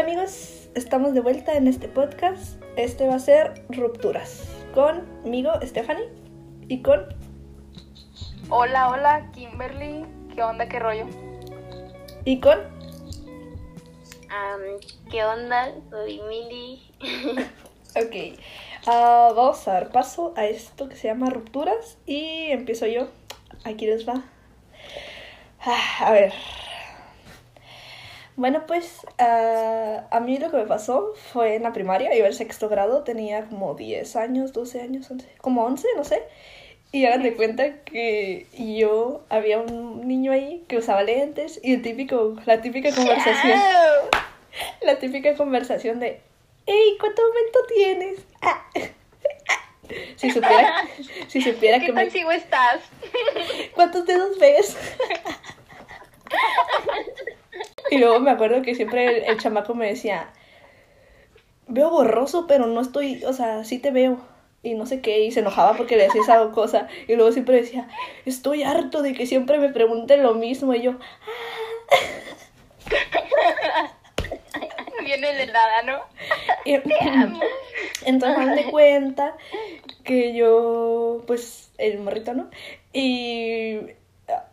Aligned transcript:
Hola 0.00 0.12
amigos, 0.12 0.70
estamos 0.74 1.12
de 1.12 1.20
vuelta 1.20 1.52
en 1.52 1.66
este 1.66 1.86
podcast. 1.86 2.58
Este 2.76 3.06
va 3.06 3.16
a 3.16 3.18
ser 3.18 3.66
Rupturas. 3.68 4.48
Conmigo, 4.72 5.52
Stephanie. 5.62 6.08
Y 6.68 6.80
con... 6.80 7.04
Hola, 8.48 8.88
hola, 8.88 9.30
Kimberly. 9.32 10.06
¿Qué 10.34 10.42
onda, 10.42 10.66
qué 10.70 10.78
rollo? 10.78 11.04
Y 12.24 12.40
con... 12.40 12.60
¿Qué 15.10 15.22
onda? 15.22 15.70
Soy 15.90 16.22
Milly. 16.22 16.82
Ok. 17.90 18.40
ah, 18.86 19.32
vamos 19.36 19.68
a 19.68 19.72
dar 19.72 19.90
paso 19.90 20.32
a 20.34 20.46
esto 20.46 20.88
que 20.88 20.96
se 20.96 21.08
llama 21.08 21.28
Rupturas. 21.28 21.98
Y 22.06 22.50
empiezo 22.52 22.86
yo. 22.86 23.08
Aquí 23.64 23.84
les 23.84 24.08
va. 24.08 24.24
Ah, 25.60 26.06
a 26.06 26.12
ver. 26.12 26.32
Bueno, 28.40 28.64
pues 28.66 29.06
ah, 29.18 30.06
a 30.10 30.20
mí 30.20 30.38
lo 30.38 30.50
que 30.50 30.56
me 30.56 30.64
pasó 30.64 31.12
fue 31.30 31.56
en 31.56 31.62
la 31.62 31.74
primaria, 31.74 32.16
iba 32.16 32.26
en 32.26 32.32
sexto 32.32 32.70
grado, 32.70 33.02
tenía 33.02 33.44
como 33.44 33.74
10 33.74 34.16
años, 34.16 34.54
12 34.54 34.80
años, 34.80 35.10
11, 35.10 35.28
como 35.42 35.62
11, 35.66 35.86
no 35.94 36.04
sé. 36.04 36.22
Y 36.90 37.04
hagan 37.04 37.22
de 37.22 37.34
cuenta 37.34 37.84
que 37.84 38.46
yo, 38.56 39.26
había 39.28 39.58
un 39.58 40.08
niño 40.08 40.32
ahí 40.32 40.64
que 40.68 40.78
usaba 40.78 41.02
lentes 41.02 41.60
y 41.62 41.74
el 41.74 41.82
típico, 41.82 42.34
la 42.46 42.62
típica 42.62 42.94
conversación, 42.94 43.60
la 44.80 44.98
típica 44.98 45.34
conversación 45.34 46.00
de, 46.00 46.22
hey, 46.64 46.96
¿cuánto 46.98 47.20
aumento 47.20 47.58
tienes? 47.74 48.20
Ah, 48.40 48.64
ah". 48.74 48.80
Si 50.16 50.30
supiera, 50.30 50.88
si 51.28 51.42
supiera 51.42 51.78
¿Qué 51.78 51.88
que 51.88 51.92
tan 51.92 52.06
me... 52.06 52.10
ciego 52.10 52.32
estás? 52.32 52.80
¿Cuántos 53.74 54.06
dedos 54.06 54.38
ves? 54.38 54.78
y 57.90 57.98
luego 57.98 58.20
me 58.20 58.30
acuerdo 58.30 58.62
que 58.62 58.74
siempre 58.74 59.18
el, 59.18 59.24
el 59.24 59.38
chamaco 59.40 59.74
me 59.74 59.88
decía, 59.88 60.30
veo 61.68 61.90
borroso, 61.90 62.46
pero 62.46 62.66
no 62.66 62.80
estoy, 62.80 63.22
o 63.24 63.32
sea, 63.32 63.64
sí 63.64 63.78
te 63.78 63.90
veo. 63.90 64.18
Y 64.62 64.74
no 64.74 64.84
sé 64.84 65.00
qué, 65.00 65.20
y 65.24 65.32
se 65.32 65.40
enojaba 65.40 65.74
porque 65.74 65.96
le 65.96 66.02
decía 66.04 66.20
esa 66.20 66.50
cosa. 66.50 66.86
Y 67.08 67.14
luego 67.16 67.32
siempre 67.32 67.56
decía, 67.56 67.88
estoy 68.26 68.62
harto 68.62 69.00
de 69.02 69.14
que 69.14 69.24
siempre 69.26 69.56
me 69.58 69.70
pregunten 69.70 70.22
lo 70.22 70.34
mismo. 70.34 70.74
Y 70.74 70.82
yo, 70.82 70.96
Viene 75.04 75.34
de 75.34 75.46
nada, 75.46 75.82
¿no? 75.82 75.98
y- 76.64 76.74
entonces 78.04 78.38
me 78.38 78.56
de 78.56 78.64
cuenta 78.70 79.36
que 80.04 80.34
yo, 80.34 81.22
pues, 81.26 81.70
el 81.78 81.98
morrito, 82.00 82.34
¿no? 82.34 82.50
Y, 82.92 83.78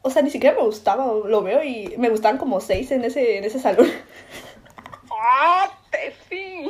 o 0.02 0.10
sea, 0.10 0.22
ni 0.22 0.30
siquiera 0.30 0.56
me 0.56 0.64
gustaba, 0.64 1.06
lo 1.26 1.42
veo 1.42 1.64
y 1.64 1.94
me 1.98 2.10
gustaban 2.10 2.38
como 2.38 2.60
seis 2.60 2.92
en 2.92 3.04
ese, 3.04 3.38
en 3.38 3.44
ese 3.44 3.60
salón. 3.60 3.88
¡Ah, 5.12 5.72
Tefi! 5.92 6.70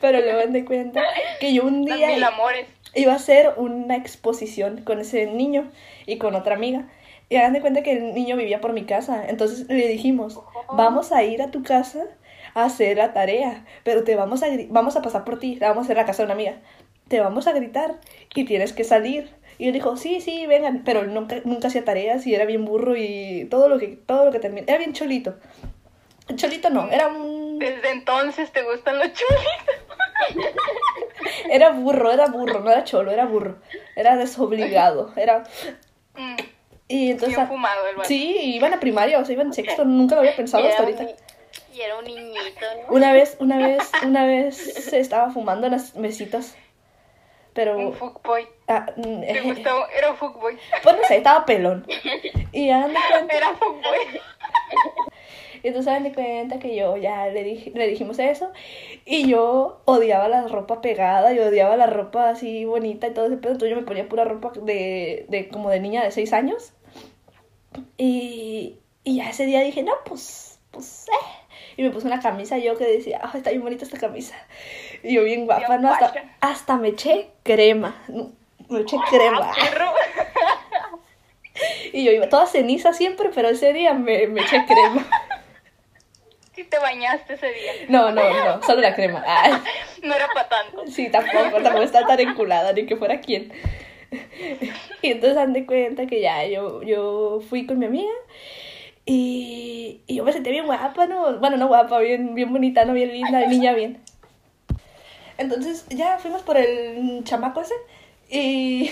Pero 0.00 0.20
luego 0.20 0.50
me 0.50 0.64
cuenta 0.64 1.02
que 1.40 1.54
yo 1.54 1.64
un 1.64 1.84
día 1.84 2.08
mil 2.08 2.24
amores. 2.24 2.66
iba 2.94 3.12
a 3.12 3.16
hacer 3.16 3.54
una 3.56 3.96
exposición 3.96 4.82
con 4.82 5.00
ese 5.00 5.26
niño 5.26 5.70
y 6.06 6.18
con 6.18 6.34
otra 6.34 6.54
amiga. 6.54 6.88
Y 7.28 7.36
hagan 7.36 7.52
de 7.52 7.60
cuenta 7.60 7.82
que 7.82 7.92
el 7.92 8.14
niño 8.14 8.36
vivía 8.36 8.60
por 8.60 8.72
mi 8.72 8.84
casa. 8.84 9.24
Entonces 9.28 9.68
le 9.68 9.88
dijimos, 9.88 10.40
vamos 10.72 11.12
a 11.12 11.22
ir 11.22 11.40
a 11.42 11.50
tu 11.50 11.62
casa 11.62 12.04
a 12.54 12.64
hacer 12.64 12.98
la 12.98 13.14
tarea, 13.14 13.64
pero 13.84 14.04
te 14.04 14.16
vamos 14.16 14.42
a, 14.42 14.48
vamos 14.68 14.96
a 14.96 15.02
pasar 15.02 15.24
por 15.24 15.38
ti, 15.38 15.56
la 15.56 15.68
vamos 15.68 15.84
a 15.84 15.86
hacer 15.86 15.98
a 15.98 16.02
la 16.02 16.06
casa 16.06 16.22
de 16.22 16.26
una 16.26 16.34
amiga. 16.34 16.56
Te 17.08 17.20
vamos 17.20 17.46
a 17.46 17.52
gritar 17.52 18.00
y 18.34 18.44
tienes 18.44 18.72
que 18.72 18.84
salir. 18.84 19.30
Y 19.62 19.68
él 19.68 19.74
dijo, 19.74 19.96
sí, 19.96 20.20
sí, 20.20 20.44
vengan, 20.48 20.82
pero 20.84 21.04
nunca, 21.04 21.36
nunca 21.44 21.68
hacía 21.68 21.84
tareas 21.84 22.26
y 22.26 22.34
era 22.34 22.44
bien 22.46 22.64
burro 22.64 22.96
y 22.96 23.46
todo 23.48 23.68
lo 23.68 23.78
que, 23.78 23.90
todo 23.90 24.24
lo 24.24 24.32
que 24.32 24.40
termina. 24.40 24.64
Era 24.66 24.78
bien 24.78 24.92
cholito. 24.92 25.36
Cholito 26.34 26.68
no, 26.68 26.88
era 26.90 27.06
un... 27.06 27.60
Desde 27.60 27.92
entonces 27.92 28.50
te 28.50 28.64
gustan 28.64 28.98
los 28.98 29.06
chulitos. 29.12 30.56
Era 31.48 31.70
burro, 31.70 32.10
era 32.10 32.26
burro, 32.26 32.58
no 32.58 32.70
era 32.72 32.82
cholo, 32.82 33.12
era 33.12 33.24
burro. 33.24 33.58
Era 33.94 34.16
desobligado, 34.16 35.12
era... 35.14 35.44
Mm, 36.16 36.36
Y 36.88 37.10
entonces... 37.12 37.36
bien 37.36 37.46
fumado 37.46 37.86
el. 37.86 38.04
Sí, 38.04 38.36
iban 38.56 38.74
a 38.74 38.80
primaria, 38.80 39.20
o 39.20 39.24
sea, 39.24 39.34
iban 39.34 39.46
en 39.48 39.52
sexto, 39.52 39.84
nunca 39.84 40.16
lo 40.16 40.22
había 40.22 40.34
pensado 40.34 40.66
hasta 40.66 40.82
ahorita. 40.82 41.06
y 41.72 41.80
era 41.80 41.98
un 41.98 42.04
niñito, 42.04 42.66
¿no? 42.88 42.96
Una 42.96 43.12
vez, 43.12 43.36
una 43.38 43.58
vez, 43.58 43.92
una 44.04 44.26
vez 44.26 44.56
se 44.56 44.98
estaba 44.98 45.30
fumando 45.30 45.66
en 45.66 45.72
las 45.72 45.94
mesitas, 45.94 46.56
pero... 47.52 47.78
Un 47.78 47.92
fuckboy. 47.92 48.46
ah, 48.68 48.86
mm, 48.96 49.20
Te 49.20 49.38
eh, 49.38 49.40
gustó, 49.42 49.88
era 49.88 50.14
fuckboy. 50.14 50.56
pues 50.82 50.96
no 50.96 51.04
sé, 51.04 51.16
estaba 51.18 51.44
pelón. 51.44 51.86
Y 52.52 52.70
hagan 52.70 52.92
de 52.92 53.00
cuenta, 53.10 53.36
Era 53.36 53.54
fuckboy. 53.54 53.98
y 55.62 55.68
entonces 55.68 56.02
de 56.02 56.12
cuenta 56.12 56.58
que 56.58 56.76
yo 56.76 56.96
ya 56.96 57.26
le, 57.28 57.44
dije, 57.44 57.72
le 57.74 57.86
dijimos 57.88 58.18
eso, 58.18 58.52
y 59.04 59.28
yo 59.28 59.80
odiaba 59.84 60.28
la 60.28 60.46
ropa 60.48 60.80
pegada, 60.80 61.32
y 61.32 61.38
odiaba 61.38 61.76
la 61.76 61.86
ropa 61.86 62.30
así 62.30 62.64
bonita 62.64 63.06
y 63.06 63.14
todo 63.14 63.26
ese 63.26 63.36
pedo, 63.36 63.52
entonces 63.52 63.70
yo 63.70 63.80
me 63.80 63.86
ponía 63.86 64.08
pura 64.08 64.24
ropa 64.24 64.52
de, 64.62 65.26
de 65.28 65.48
como 65.48 65.70
de 65.70 65.80
niña 65.80 66.02
de 66.04 66.10
6 66.10 66.32
años. 66.32 66.72
Y, 67.96 68.78
y 69.04 69.16
ya 69.16 69.30
ese 69.30 69.46
día 69.46 69.60
dije, 69.60 69.82
no, 69.82 69.92
pues, 70.04 70.60
pues, 70.70 71.06
eh. 71.08 71.42
Y 71.76 71.82
me 71.82 71.90
puse 71.90 72.06
una 72.06 72.20
camisa 72.20 72.58
yo 72.58 72.76
que 72.76 72.84
decía, 72.84 73.20
ah, 73.22 73.32
está 73.34 73.50
bien 73.50 73.62
bonita 73.62 73.84
esta 73.84 73.98
camisa. 73.98 74.34
Y 75.04 75.14
yo 75.14 75.24
bien 75.24 75.46
guapa, 75.46 75.78
¿no? 75.78 75.92
Hasta, 75.92 76.12
hasta 76.40 76.76
me 76.76 76.88
eché 76.88 77.30
crema. 77.42 77.94
Me 78.68 78.80
eché 78.80 78.96
crema. 79.10 79.50
Ah, 79.50 79.54
perro. 79.54 79.92
Y 81.92 82.04
yo 82.04 82.12
iba 82.12 82.28
toda 82.28 82.46
ceniza 82.46 82.92
siempre, 82.94 83.30
pero 83.34 83.48
ese 83.48 83.72
día 83.74 83.92
me, 83.92 84.26
me 84.26 84.40
eché 84.42 84.64
crema. 84.66 85.06
Sí 86.54 86.64
te 86.64 86.78
bañaste 86.78 87.32
ese 87.32 87.46
día. 87.46 87.72
No, 87.88 88.10
no, 88.10 88.22
no, 88.44 88.62
solo 88.62 88.82
la 88.82 88.94
crema. 88.94 89.24
Ay, 89.26 89.54
No 90.02 90.14
era 90.14 90.28
para 90.34 90.48
tanto. 90.50 90.86
sí, 90.86 91.08
tampoco, 91.10 91.62
tampoco 91.62 91.82
está 91.82 92.06
tan 92.06 92.20
enculada, 92.20 92.74
ni 92.74 92.84
que 92.84 92.94
fuera 92.96 93.20
quien. 93.20 93.50
Y 95.00 95.12
entonces 95.12 95.34
dan 95.34 95.54
de 95.54 95.64
cuenta 95.64 96.04
que 96.06 96.20
ya 96.20 96.44
yo, 96.46 96.82
yo 96.82 97.40
fui 97.48 97.64
con 97.64 97.78
mi 97.78 97.86
amiga 97.86 98.12
y, 99.06 100.02
y 100.06 100.16
yo 100.16 100.24
me 100.24 100.32
sentía 100.34 100.52
bien 100.52 100.66
guapa, 100.66 101.06
¿no? 101.06 101.38
Bueno, 101.38 101.56
no 101.56 101.68
guapa, 101.68 101.98
bien, 102.00 102.34
bien 102.34 102.52
bonita, 102.52 102.84
¿no? 102.84 102.92
Bien 102.92 103.10
linda, 103.10 103.46
niña 103.46 103.72
bien. 103.72 104.02
Entonces 105.38 105.86
ya 105.88 106.18
fuimos 106.18 106.42
por 106.42 106.56
el 106.56 107.22
chamaco 107.24 107.60
ese 107.62 107.74
y, 108.30 108.90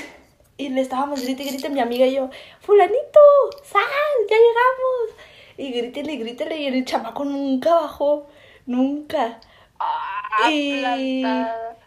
y 0.56 0.68
le 0.70 0.80
estábamos 0.80 1.22
grite 1.22 1.42
y 1.42 1.46
grite 1.50 1.68
mi 1.70 1.80
amiga 1.80 2.06
y 2.06 2.14
yo, 2.14 2.30
fulanito, 2.60 3.20
sal, 3.64 3.82
ya 4.28 4.36
llegamos. 4.36 5.24
Y 5.56 5.72
grítele 5.72 6.12
y 6.12 6.16
grítele 6.18 6.56
y 6.58 6.66
el 6.66 6.84
chamaco 6.84 7.24
nunca 7.24 7.74
bajó, 7.74 8.26
nunca. 8.66 9.40
Ah, 9.78 10.50
Y, 10.50 11.22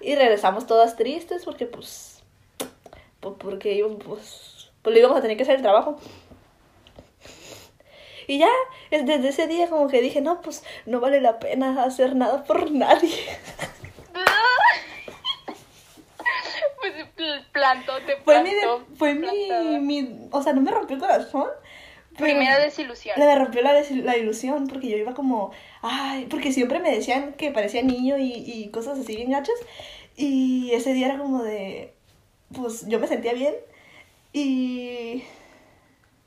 y 0.02 0.16
regresamos 0.16 0.66
todas 0.68 0.96
tristes 0.96 1.44
porque 1.46 1.66
pues, 1.66 2.24
pues 3.20 3.36
porque 3.40 3.86
pues, 4.06 4.72
pues 4.82 4.94
le 4.94 5.00
íbamos 5.00 5.18
a 5.18 5.22
tener 5.22 5.38
que 5.38 5.44
hacer 5.44 5.56
el 5.56 5.62
trabajo. 5.62 5.98
Y 8.28 8.38
ya, 8.40 8.50
es- 8.92 9.06
desde 9.06 9.30
ese 9.30 9.48
día 9.48 9.70
como 9.70 9.88
que 9.90 10.02
dije, 10.02 10.22
no, 10.22 10.42
pues 10.42 10.64
no 10.86 11.00
vale 11.00 11.20
la 11.22 11.40
pena 11.40 11.84
hacer 11.84 12.16
nada 12.16 12.44
por 12.46 12.72
nadie. 12.72 13.12
Pues 16.80 16.94
pl- 17.16 17.43
plantó, 17.54 17.94
te 18.06 18.18
Fue 18.18 18.44
mi, 18.44 18.50
plantó. 18.52 18.86
fue 18.96 19.14
mi, 19.14 19.80
mi, 19.80 20.28
o 20.32 20.42
sea, 20.44 20.52
no 20.54 20.62
me 20.62 20.72
rompió 20.72 20.96
el 20.96 21.02
corazón. 21.02 21.48
Primera 22.18 22.60
desilusión. 22.60 23.16
Me 23.18 23.36
rompió 23.36 23.62
la, 23.62 23.74
des- 23.74 23.92
la 23.92 24.18
ilusión 24.18 24.68
porque 24.68 24.88
yo 24.90 24.98
iba 24.98 25.14
como, 25.14 25.52
ay, 25.82 26.28
porque 26.30 26.52
siempre 26.52 26.80
me 26.80 26.92
decían 26.96 27.34
que 27.34 27.52
parecía 27.52 27.82
niño 27.82 28.18
y, 28.18 28.34
y 28.34 28.70
cosas 28.70 29.00
así 29.00 29.16
bien 29.16 29.32
gachas. 29.32 29.56
Y 30.16 30.72
ese 30.74 30.94
día 30.94 31.08
era 31.08 31.18
como 31.18 31.42
de, 31.42 31.94
pues 32.56 32.88
yo 32.88 33.00
me 33.00 33.08
sentía 33.08 33.34
bien 33.34 33.56
y, 34.32 35.24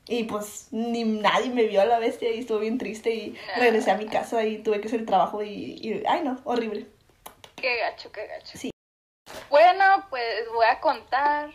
y 0.08 0.24
pues 0.24 0.68
ni 0.72 1.04
nadie 1.04 1.50
me 1.50 1.64
vio 1.64 1.80
a 1.82 1.84
la 1.84 1.98
bestia 2.00 2.32
y 2.34 2.40
estuve 2.40 2.60
bien 2.62 2.78
triste 2.78 3.14
y 3.14 3.36
regresé 3.56 3.90
a 3.92 3.96
mi 3.96 4.06
casa 4.06 4.44
y 4.44 4.58
tuve 4.58 4.80
que 4.80 4.88
hacer 4.88 5.00
el 5.00 5.06
trabajo 5.06 5.42
y, 5.42 5.78
y 5.80 6.02
ay 6.08 6.22
no, 6.24 6.40
horrible. 6.44 6.86
Qué 7.56 7.76
gacho, 7.78 8.10
qué 8.12 8.26
gacho. 8.26 8.58
Sí. 8.58 8.70
Bueno, 9.48 10.06
pues 10.10 10.48
voy 10.52 10.66
a 10.66 10.80
contar 10.80 11.50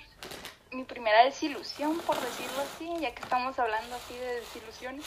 mi 0.72 0.86
primera 0.86 1.26
desilusión, 1.26 2.00
por 2.00 2.20
decirlo 2.20 2.62
así, 2.62 2.90
ya 3.00 3.14
que 3.14 3.22
estamos 3.22 3.60
hablando 3.60 3.96
así 3.96 4.16
de 4.16 4.36
desilusiones. 4.36 5.06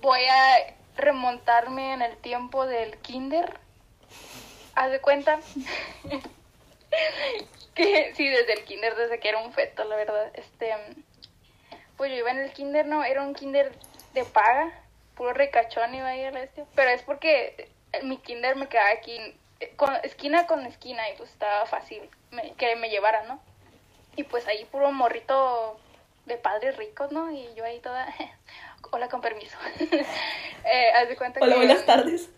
Voy 0.00 0.24
a 0.26 0.74
remontarme 0.96 1.92
en 1.92 2.02
el 2.02 2.16
tiempo 2.18 2.66
del 2.66 2.96
kinder. 2.98 3.58
Haz 4.76 4.92
de 4.92 5.00
cuenta 5.00 5.40
que 7.74 8.14
sí, 8.14 8.28
desde 8.28 8.52
el 8.52 8.64
kinder, 8.64 8.94
desde 8.94 9.18
que 9.18 9.28
era 9.28 9.38
un 9.38 9.52
feto, 9.52 9.82
la 9.84 9.96
verdad. 9.96 10.30
Este, 10.34 10.72
pues 11.96 12.12
yo 12.12 12.18
iba 12.18 12.30
en 12.30 12.38
el 12.38 12.52
kinder, 12.52 12.86
no, 12.86 13.02
era 13.02 13.22
un 13.22 13.34
kinder 13.34 13.72
de 14.12 14.24
paga, 14.24 14.72
puro 15.16 15.32
recachón 15.32 15.94
iba 15.96 16.10
a 16.10 16.16
la 16.16 16.30
bestia. 16.30 16.64
Pero 16.76 16.90
es 16.90 17.02
porque 17.02 17.68
mi 18.02 18.18
kinder 18.18 18.54
me 18.54 18.68
quedaba 18.68 18.90
aquí, 18.90 19.18
con, 19.76 19.94
esquina 20.02 20.46
con 20.46 20.64
esquina, 20.66 21.08
y 21.10 21.16
pues 21.16 21.30
estaba 21.30 21.66
fácil 21.66 22.08
me- 22.30 22.52
que 22.54 22.76
me 22.76 22.90
llevara, 22.90 23.22
¿no? 23.24 23.40
Y 24.16 24.24
pues 24.24 24.46
ahí 24.46 24.64
puro 24.66 24.92
morrito 24.92 25.78
de 26.26 26.36
padres 26.36 26.76
ricos, 26.76 27.12
¿no? 27.12 27.30
Y 27.30 27.52
yo 27.54 27.64
ahí 27.64 27.80
toda 27.80 28.06
hola 28.90 29.08
con 29.08 29.20
permiso. 29.20 29.56
eh, 29.80 30.92
haz 30.94 31.08
de 31.08 31.16
cuenta 31.16 31.40
Hola, 31.42 31.52
que... 31.54 31.58
buenas 31.58 31.84
tardes. 31.84 32.30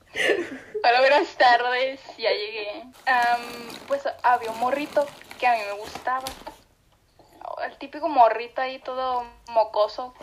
Hola, 0.82 1.00
buenas 1.00 1.28
tardes, 1.36 2.00
ya 2.16 2.30
llegué. 2.30 2.82
Am, 3.06 3.42
pues 3.86 4.02
había 4.22 4.50
un 4.50 4.58
morrito 4.58 5.06
que 5.38 5.46
a 5.46 5.52
mí 5.52 5.60
me 5.66 5.72
gustaba. 5.72 6.24
El 7.64 7.76
típico 7.78 8.08
morrito 8.08 8.60
ahí 8.60 8.78
todo 8.78 9.24
mocoso. 9.48 10.14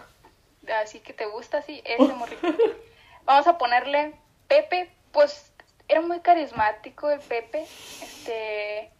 Así 0.81 0.99
que 1.01 1.13
te 1.13 1.25
gusta 1.27 1.59
así, 1.59 1.81
ese 1.85 2.13
morrito. 2.13 2.47
Vamos 3.25 3.47
a 3.47 3.57
ponerle 3.57 4.13
Pepe, 4.47 4.91
pues 5.11 5.52
era 5.93 6.01
muy 6.01 6.21
carismático 6.21 7.11
el 7.11 7.19
Pepe. 7.19 7.61
Este, 7.61 8.91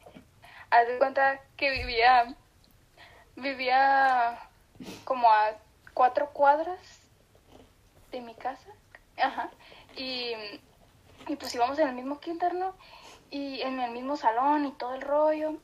haz 0.70 0.88
de 0.88 1.00
cuenta 1.00 1.42
que 1.58 1.72
vivía, 1.72 2.36
vivía 3.36 4.48
como 5.04 5.28
a 5.28 5.56
cuatro 5.96 6.30
cuadras 6.30 6.80
de 8.12 8.22
mi 8.22 8.36
casa. 8.36 8.70
Ajá. 9.18 9.50
Y, 9.96 10.34
y 11.28 11.36
pues 11.36 11.56
íbamos 11.56 11.80
en 11.80 11.88
el 11.88 11.96
mismo 11.96 12.20
kinder, 12.20 12.54
¿no? 12.54 12.76
Y 13.32 13.62
en 13.62 13.80
el 13.80 13.90
mismo 13.90 14.16
salón 14.16 14.66
y 14.68 14.72
todo 14.74 14.94
el 14.94 15.02
rollo. 15.02 15.56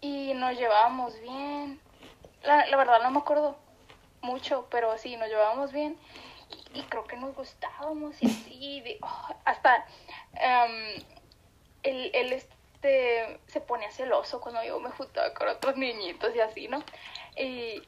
Y 0.00 0.34
nos 0.34 0.56
llevábamos 0.56 1.20
bien. 1.20 1.80
La, 2.44 2.64
la 2.66 2.76
verdad 2.76 3.02
no 3.02 3.10
me 3.10 3.18
acuerdo 3.18 3.56
mucho, 4.22 4.68
pero 4.70 4.96
sí, 4.98 5.16
nos 5.16 5.28
llevábamos 5.28 5.72
bien. 5.72 5.98
Y 6.74 6.82
creo 6.82 7.04
que 7.04 7.16
nos 7.16 7.34
gustábamos 7.34 8.22
y 8.22 8.26
así. 8.26 8.80
de- 8.82 8.98
oh, 9.02 9.28
hasta 9.44 9.86
em, 10.34 11.02
él, 11.82 12.10
él, 12.14 12.32
este, 12.32 13.40
se 13.46 13.60
ponía 13.60 13.90
celoso 13.90 14.40
cuando 14.40 14.62
yo 14.64 14.78
me 14.80 14.90
juntaba 14.90 15.32
con 15.34 15.48
otros 15.48 15.76
niñitos 15.76 16.34
y 16.34 16.40
así, 16.40 16.68
¿no? 16.68 16.82
Y 17.36 17.82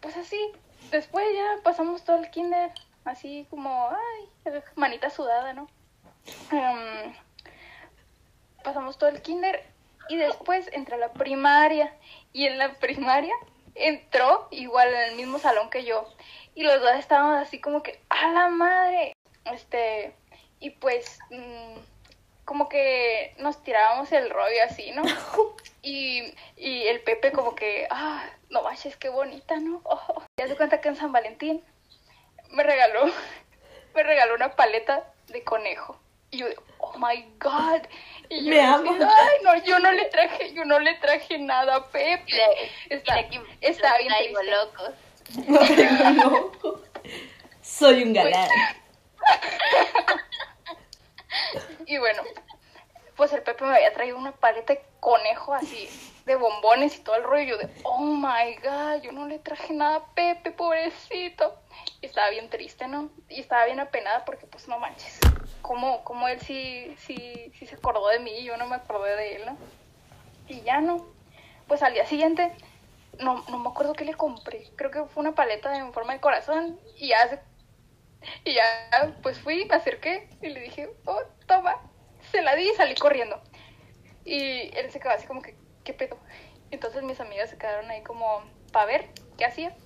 pues 0.00 0.16
así, 0.16 0.38
después 0.90 1.26
ya 1.34 1.62
pasamos 1.62 2.04
todo 2.04 2.16
el 2.18 2.30
kinder, 2.30 2.70
así 3.04 3.46
como, 3.50 3.90
ay, 3.90 4.52
manita 4.76 5.10
sudada, 5.10 5.52
¿no? 5.52 5.68
Em, 6.52 7.14
pasamos 8.62 8.98
todo 8.98 9.10
el 9.10 9.22
kinder 9.22 9.64
y 10.08 10.16
después 10.16 10.68
entré 10.72 10.94
a 10.96 10.98
la 10.98 11.12
primaria 11.12 11.92
y 12.32 12.46
en 12.46 12.58
la 12.58 12.74
primaria 12.74 13.34
entró 13.74 14.48
igual 14.50 14.88
en 14.88 15.10
el 15.10 15.16
mismo 15.16 15.38
salón 15.38 15.70
que 15.70 15.84
yo 15.84 16.08
y 16.56 16.62
los 16.62 16.80
dos 16.80 16.94
estábamos 16.96 17.36
así 17.36 17.60
como 17.60 17.82
que 17.82 18.00
a 18.08 18.32
la 18.32 18.48
madre 18.48 19.12
este 19.44 20.12
y 20.58 20.70
pues 20.70 21.20
mm, 21.30 21.76
como 22.46 22.68
que 22.68 23.34
nos 23.38 23.62
tirábamos 23.62 24.10
el 24.10 24.30
rollo 24.30 24.64
así 24.64 24.90
no 24.92 25.02
y, 25.82 26.34
y 26.56 26.86
el 26.88 27.00
Pepe 27.00 27.30
como 27.30 27.54
que 27.54 27.86
ah 27.90 28.24
no 28.48 28.62
manches 28.62 28.96
qué 28.96 29.10
bonita 29.10 29.56
no 29.58 29.82
oh. 29.84 30.24
ya 30.40 30.48
se 30.48 30.56
cuenta 30.56 30.80
que 30.80 30.88
en 30.88 30.96
San 30.96 31.12
Valentín 31.12 31.62
me 32.50 32.62
regaló 32.62 33.04
me 33.94 34.02
regaló 34.02 34.34
una 34.34 34.56
paleta 34.56 35.04
de 35.28 35.44
conejo 35.44 36.00
y 36.30 36.38
yo 36.38 36.46
oh 36.78 36.94
my 36.98 37.22
god 37.38 37.82
y 38.30 38.44
yo 38.44 38.50
Me 38.50 38.60
ama. 38.62 38.92
ay 38.98 39.38
no 39.44 39.62
yo 39.62 39.78
no 39.78 39.92
le 39.92 40.06
traje 40.06 40.54
yo 40.54 40.64
no 40.64 40.78
le 40.78 40.94
traje 40.94 41.38
nada 41.38 41.76
a 41.76 41.86
Pepe 41.90 42.42
está, 42.88 43.20
está 43.60 43.98
bien 43.98 44.08
traigo 44.08 44.38
triste. 44.38 44.56
locos. 44.56 45.05
No. 45.34 45.60
Soy 47.62 48.02
un 48.02 48.12
galán. 48.12 48.48
Y 51.88 51.98
bueno, 51.98 52.22
pues 53.16 53.32
el 53.32 53.42
Pepe 53.42 53.64
me 53.64 53.76
había 53.76 53.92
traído 53.92 54.18
una 54.18 54.32
paleta 54.32 54.74
de 54.74 54.82
conejo 54.98 55.54
así, 55.54 55.88
de 56.26 56.34
bombones 56.34 56.96
y 56.96 57.00
todo 57.00 57.14
el 57.14 57.22
rollo. 57.22 57.56
De, 57.58 57.68
oh 57.84 58.00
my 58.00 58.56
god, 58.56 59.02
yo 59.02 59.12
no 59.12 59.28
le 59.28 59.38
traje 59.38 59.72
nada 59.72 59.96
a 59.96 60.06
Pepe, 60.14 60.50
pobrecito. 60.50 61.54
Y 62.00 62.06
estaba 62.06 62.30
bien 62.30 62.50
triste, 62.50 62.88
¿no? 62.88 63.10
Y 63.28 63.40
estaba 63.40 63.66
bien 63.66 63.78
apenada 63.78 64.24
porque, 64.24 64.46
pues, 64.46 64.66
no 64.66 64.80
manches. 64.80 65.20
Como, 65.62 66.02
como 66.02 66.26
él 66.26 66.40
sí, 66.40 66.94
sí, 66.98 67.52
sí 67.56 67.66
se 67.66 67.76
acordó 67.76 68.08
de 68.08 68.18
mí 68.18 68.32
y 68.32 68.44
yo 68.44 68.56
no 68.56 68.66
me 68.66 68.76
acordé 68.76 69.14
de 69.16 69.36
él, 69.36 69.42
¿no? 69.46 69.56
Y 70.48 70.62
ya 70.62 70.80
no. 70.80 71.06
Pues 71.68 71.82
al 71.82 71.94
día 71.94 72.06
siguiente, 72.06 72.52
no, 73.20 73.44
no 73.48 73.58
me 73.58 73.68
acuerdo 73.68 73.92
qué 73.94 74.04
le 74.04 74.14
compré. 74.14 74.70
Creo 74.76 74.90
que 74.90 75.04
fue 75.04 75.22
una 75.22 75.34
paleta 75.34 75.76
en 75.76 75.92
forma 75.92 76.12
de 76.12 76.20
corazón. 76.20 76.78
Y 76.96 77.08
ya 77.08 77.28
se 77.28 77.40
y 78.44 78.54
ya, 78.54 79.16
pues 79.22 79.38
fui, 79.38 79.64
me 79.66 79.76
acerqué 79.76 80.28
y 80.42 80.48
le 80.48 80.60
dije, 80.60 80.90
oh, 81.04 81.22
toma. 81.46 81.80
Se 82.32 82.42
la 82.42 82.56
di 82.56 82.68
y 82.68 82.74
salí 82.74 82.94
corriendo. 82.94 83.40
Y 84.24 84.76
él 84.76 84.90
se 84.90 84.98
quedó 84.98 85.12
así 85.12 85.26
como 85.26 85.42
que, 85.42 85.56
¿qué 85.84 85.92
pedo? 85.92 86.18
Entonces 86.70 87.02
mis 87.02 87.20
amigas 87.20 87.50
se 87.50 87.58
quedaron 87.58 87.90
ahí 87.90 88.02
como 88.02 88.42
para 88.72 88.86
ver 88.86 89.08
qué 89.38 89.44
hacía. 89.44 89.76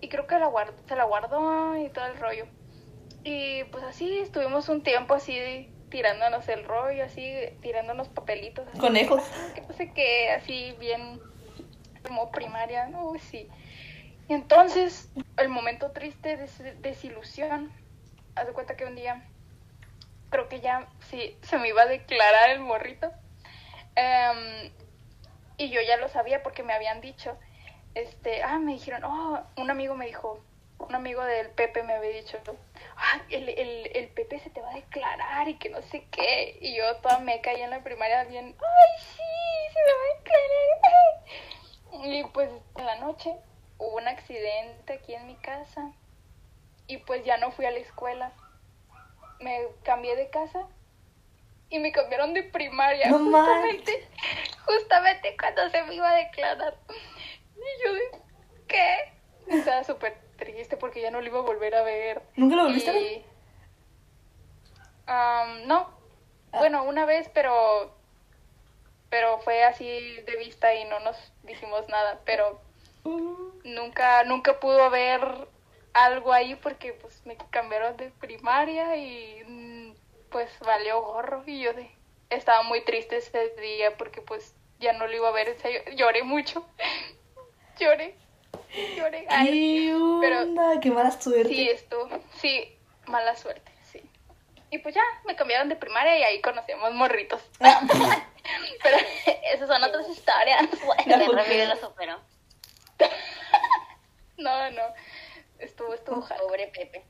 Y 0.00 0.08
creo 0.08 0.26
que 0.26 0.38
la 0.38 0.50
se 0.86 0.96
la 0.96 1.04
guardó 1.04 1.76
y 1.76 1.90
todo 1.90 2.06
el 2.06 2.18
rollo. 2.18 2.46
Y 3.24 3.64
pues 3.64 3.84
así 3.84 4.20
estuvimos 4.20 4.68
un 4.68 4.82
tiempo 4.82 5.14
así 5.14 5.70
tirándonos 5.90 6.48
el 6.48 6.64
rollo, 6.64 7.04
así 7.04 7.34
tirándonos 7.60 8.08
papelitos. 8.08 8.66
así, 8.68 8.78
Conejos. 8.78 9.22
que 9.54 9.60
no 9.62 9.72
sé 9.74 9.92
qué, 9.92 10.30
así 10.30 10.74
bien 10.78 11.20
primaria, 12.30 12.86
no, 12.86 13.12
sí. 13.30 13.48
Y 14.28 14.34
entonces, 14.34 15.08
el 15.36 15.48
momento 15.48 15.90
triste 15.92 16.36
de 16.36 16.42
des- 16.42 16.82
desilusión, 16.82 17.72
haz 18.34 18.46
de 18.46 18.52
cuenta 18.52 18.76
que 18.76 18.84
un 18.84 18.94
día, 18.94 19.24
creo 20.30 20.48
que 20.48 20.60
ya, 20.60 20.86
sí, 21.10 21.36
se 21.42 21.58
me 21.58 21.68
iba 21.68 21.82
a 21.82 21.86
declarar 21.86 22.50
el 22.50 22.60
morrito. 22.60 23.10
Em, 23.96 24.70
y 25.56 25.70
yo 25.70 25.80
ya 25.80 25.96
lo 25.96 26.08
sabía 26.08 26.42
porque 26.42 26.62
me 26.62 26.72
habían 26.74 27.00
dicho, 27.00 27.36
este, 27.94 28.42
ah, 28.42 28.58
me 28.58 28.72
dijeron, 28.72 29.02
oh, 29.04 29.40
un 29.56 29.70
amigo 29.70 29.94
me 29.94 30.06
dijo, 30.06 30.40
un 30.78 30.94
amigo 30.94 31.24
del 31.24 31.50
Pepe 31.50 31.82
me 31.82 31.94
había 31.94 32.10
dicho, 32.10 32.38
ah, 32.96 33.20
el, 33.30 33.48
el, 33.48 33.90
el 33.96 34.08
Pepe 34.08 34.38
se 34.38 34.50
te 34.50 34.60
va 34.60 34.70
a 34.70 34.74
declarar 34.74 35.48
y 35.48 35.54
que 35.58 35.70
no 35.70 35.82
sé 35.82 36.04
qué. 36.10 36.56
Y 36.60 36.76
yo 36.76 36.96
toda 36.98 37.18
me 37.20 37.40
caí 37.40 37.60
en 37.62 37.70
la 37.70 37.82
primaria 37.82 38.24
bien, 38.24 38.44
ay, 38.46 38.98
sí, 39.00 39.72
se 39.72 39.80
me 39.80 39.92
va 39.92 40.04
a 40.04 40.18
declarar. 40.18 41.24
Y 41.92 42.24
pues 42.24 42.50
en 42.76 42.86
la 42.86 42.96
noche 42.96 43.34
hubo 43.78 43.96
un 43.96 44.08
accidente 44.08 44.92
aquí 44.92 45.14
en 45.14 45.26
mi 45.26 45.36
casa 45.36 45.92
y 46.86 46.98
pues 46.98 47.24
ya 47.24 47.36
no 47.36 47.50
fui 47.50 47.64
a 47.66 47.70
la 47.70 47.78
escuela. 47.78 48.32
Me 49.40 49.66
cambié 49.84 50.16
de 50.16 50.30
casa 50.30 50.66
y 51.70 51.78
me 51.78 51.92
cambiaron 51.92 52.34
de 52.34 52.42
primaria 52.42 53.08
No 53.10 53.18
justamente, 53.18 54.08
justamente 54.64 55.36
cuando 55.38 55.68
se 55.70 55.82
me 55.84 55.94
iba 55.94 56.10
a 56.10 56.14
declarar. 56.14 56.76
Y 56.88 57.84
yo 57.84 57.92
de, 57.92 58.00
¿qué? 58.66 59.12
Estaba 59.48 59.84
súper 59.84 60.18
triste 60.36 60.76
porque 60.76 61.00
ya 61.00 61.10
no 61.10 61.20
lo 61.20 61.26
iba 61.26 61.38
a 61.38 61.42
volver 61.42 61.74
a 61.74 61.82
ver. 61.82 62.22
¿Nunca 62.36 62.56
lo 62.56 62.64
volviste 62.64 62.90
a 62.90 62.94
ver? 62.94 63.22
Am, 65.06 65.66
no. 65.66 65.90
Ah. 66.52 66.58
Bueno, 66.58 66.84
una 66.84 67.04
vez, 67.04 67.30
pero 67.32 67.97
pero 69.10 69.38
fue 69.40 69.64
así 69.64 69.86
de 70.26 70.36
vista 70.36 70.74
y 70.74 70.84
no 70.84 71.00
nos 71.00 71.16
dijimos 71.42 71.88
nada, 71.88 72.20
pero 72.24 72.60
Mm. 73.04 73.60
nunca 73.64 74.24
nunca 74.24 74.58
pudo 74.60 74.82
haber 74.82 75.20
algo 75.94 76.32
ahí 76.32 76.54
porque 76.56 76.92
pues 76.94 77.24
me 77.24 77.36
cambiaron 77.50 77.96
de 77.96 78.10
primaria 78.10 78.96
y 78.96 79.42
mm, 79.46 79.94
pues 80.30 80.50
valió 80.60 81.00
gorro 81.00 81.42
y 81.46 81.60
yo 81.60 81.72
de 81.72 81.90
estaba 82.30 82.62
muy 82.62 82.84
triste 82.84 83.16
ese 83.16 83.48
día 83.60 83.96
porque 83.96 84.20
pues 84.20 84.54
ya 84.78 84.92
no 84.92 85.06
lo 85.06 85.14
iba 85.16 85.28
a 85.28 85.32
ver, 85.32 85.48
en 85.48 85.58
serio, 85.58 85.80
lloré 85.96 86.22
mucho. 86.22 86.64
lloré. 87.80 88.14
Lloré. 88.96 89.26
Ay, 89.28 89.46
¿Qué 89.46 90.20
pero-? 90.20 90.80
Qué 90.80 90.90
mala 90.90 91.10
suerte. 91.10 91.48
Sí, 91.48 91.68
esto, 91.68 92.08
sí, 92.40 92.76
mala 93.06 93.34
suerte. 93.36 93.72
Y 94.70 94.78
pues 94.78 94.94
ya, 94.94 95.02
me 95.26 95.34
cambiaron 95.36 95.68
de 95.68 95.76
primaria 95.76 96.18
y 96.18 96.22
ahí 96.22 96.40
conocíamos 96.40 96.92
morritos. 96.94 97.40
Ah, 97.60 97.80
Pero 98.82 98.96
esas 99.52 99.68
son 99.68 99.82
otras 99.82 100.08
historias. 100.08 100.62
La 101.06 101.16
El 101.16 101.20
futura. 101.24 101.42
Ramiro 101.42 101.66
lo 101.66 101.76
superó. 101.76 102.18
No, 104.38 104.70
no, 104.70 104.82
estuvo, 105.58 105.92
estuvo 105.92 106.24
hard. 106.24 106.38
Pobre 106.38 106.68
Pepe. 106.68 107.04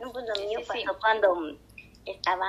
No, 0.00 0.12
pues 0.12 0.24
lo 0.26 0.34
mío 0.46 0.60
Sí, 0.60 0.64
sí. 0.72 0.84
pasó 0.86 0.98
cuando 1.00 1.58
estaba 2.06 2.48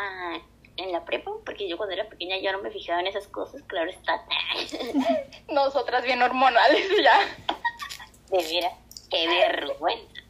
en 0.77 0.91
la 0.91 1.03
prepa, 1.03 1.31
porque 1.45 1.67
yo 1.67 1.77
cuando 1.77 1.95
era 1.95 2.07
pequeña 2.07 2.37
yo 2.37 2.51
no 2.51 2.61
me 2.61 2.69
fijaba 2.71 2.99
en 2.99 3.07
esas 3.07 3.27
cosas, 3.27 3.61
claro 3.63 3.89
está. 3.89 4.23
Nosotras 5.49 6.03
bien 6.03 6.21
hormonales 6.21 6.87
ya. 7.03 7.19
De 8.29 8.37
veras, 8.43 8.73
qué 9.09 9.27
vergüenza. 9.27 10.21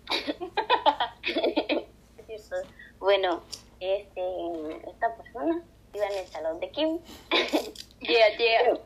Eso. 2.30 2.56
bueno, 3.00 3.44
este, 3.92 4.90
esta 4.90 5.16
persona 5.16 5.64
iba 5.94 6.06
en 6.08 6.18
el 6.18 6.28
salón 6.28 6.60
de 6.60 6.72
Kim. 6.72 7.00
Yeah, 8.04 8.38
yeah. 8.38 8.78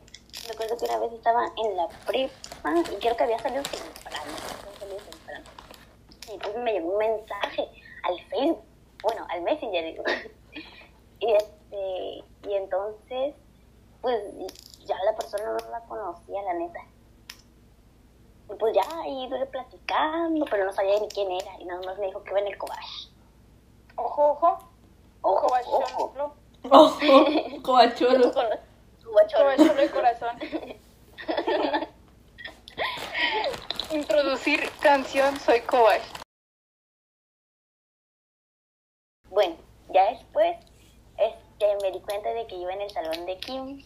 Recuerdo 0.48 0.76
que 0.76 0.84
una 0.84 0.98
vez 0.98 1.12
estaba 1.12 1.44
en 1.56 1.76
la 1.76 1.88
prepa 2.06 2.74
y 2.92 2.96
creo 3.00 3.16
que 3.16 3.24
había 3.24 3.38
salido 3.40 3.64
temprano. 3.64 4.30
había 4.62 4.78
salido 4.78 4.98
temprano. 4.98 5.44
Y 6.28 6.34
entonces 6.34 6.62
me 6.62 6.72
llegó 6.72 6.92
un 6.92 6.98
mensaje 6.98 7.68
al 8.04 8.20
Facebook, 8.28 8.62
bueno, 9.02 9.26
al 9.28 9.42
Messenger, 9.42 9.84
digo. 9.84 10.04
Y, 11.20 11.32
este, 11.32 12.24
y 12.48 12.54
entonces, 12.54 13.34
pues 14.00 14.22
ya 14.86 14.94
la 15.04 15.16
persona 15.16 15.46
no 15.46 15.68
la 15.68 15.80
conocía, 15.80 16.42
la 16.42 16.54
neta. 16.54 16.78
Y 18.48 18.54
pues 18.54 18.72
ya, 18.72 18.82
ahí 19.02 19.28
dure 19.28 19.46
platicando, 19.46 20.46
pero 20.48 20.64
no 20.64 20.72
sabía 20.72 21.00
ni 21.00 21.08
quién 21.08 21.32
era. 21.32 21.60
Y 21.60 21.64
nada 21.64 21.80
más 21.84 21.98
me 21.98 22.06
dijo 22.06 22.22
que 22.22 22.30
iba 22.30 22.38
en 22.38 22.46
el 22.46 22.56
cobash. 22.56 23.08
Ojo, 23.96 24.30
ojo. 24.30 24.58
Ojo, 25.22 25.46
Cobachuelo. 25.46 26.34
ojo. 26.70 27.02
Guacholos. 27.62 28.32
Cobachuelo 29.12 29.74
de 29.74 29.90
corazón. 29.90 30.38
Introducir 33.90 34.70
canción 34.80 35.38
Soy 35.40 35.60
Kobash. 35.62 36.02
Bueno, 39.30 39.56
ya 39.92 40.10
después 40.12 40.56
este, 41.16 41.76
me 41.82 41.92
di 41.92 42.00
cuenta 42.00 42.30
de 42.32 42.46
que 42.46 42.56
iba 42.56 42.72
en 42.72 42.82
el 42.82 42.90
salón 42.90 43.26
de 43.26 43.38
Kim. 43.38 43.84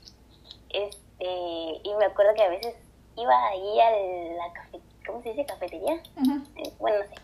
Este, 0.70 1.80
y 1.82 1.94
me 1.98 2.04
acuerdo 2.06 2.34
que 2.34 2.42
a 2.42 2.48
veces 2.48 2.74
iba 3.16 3.48
ahí 3.48 3.80
a 3.80 3.90
la 4.36 4.52
cafetería. 4.52 4.88
¿Cómo 5.06 5.22
se 5.22 5.30
dice? 5.30 5.46
¿Cafetería? 5.46 5.94
Ujú. 6.16 6.42
Eh, 6.56 6.72
Bueno, 6.78 6.98
no 6.98 7.04
sé. 7.04 7.14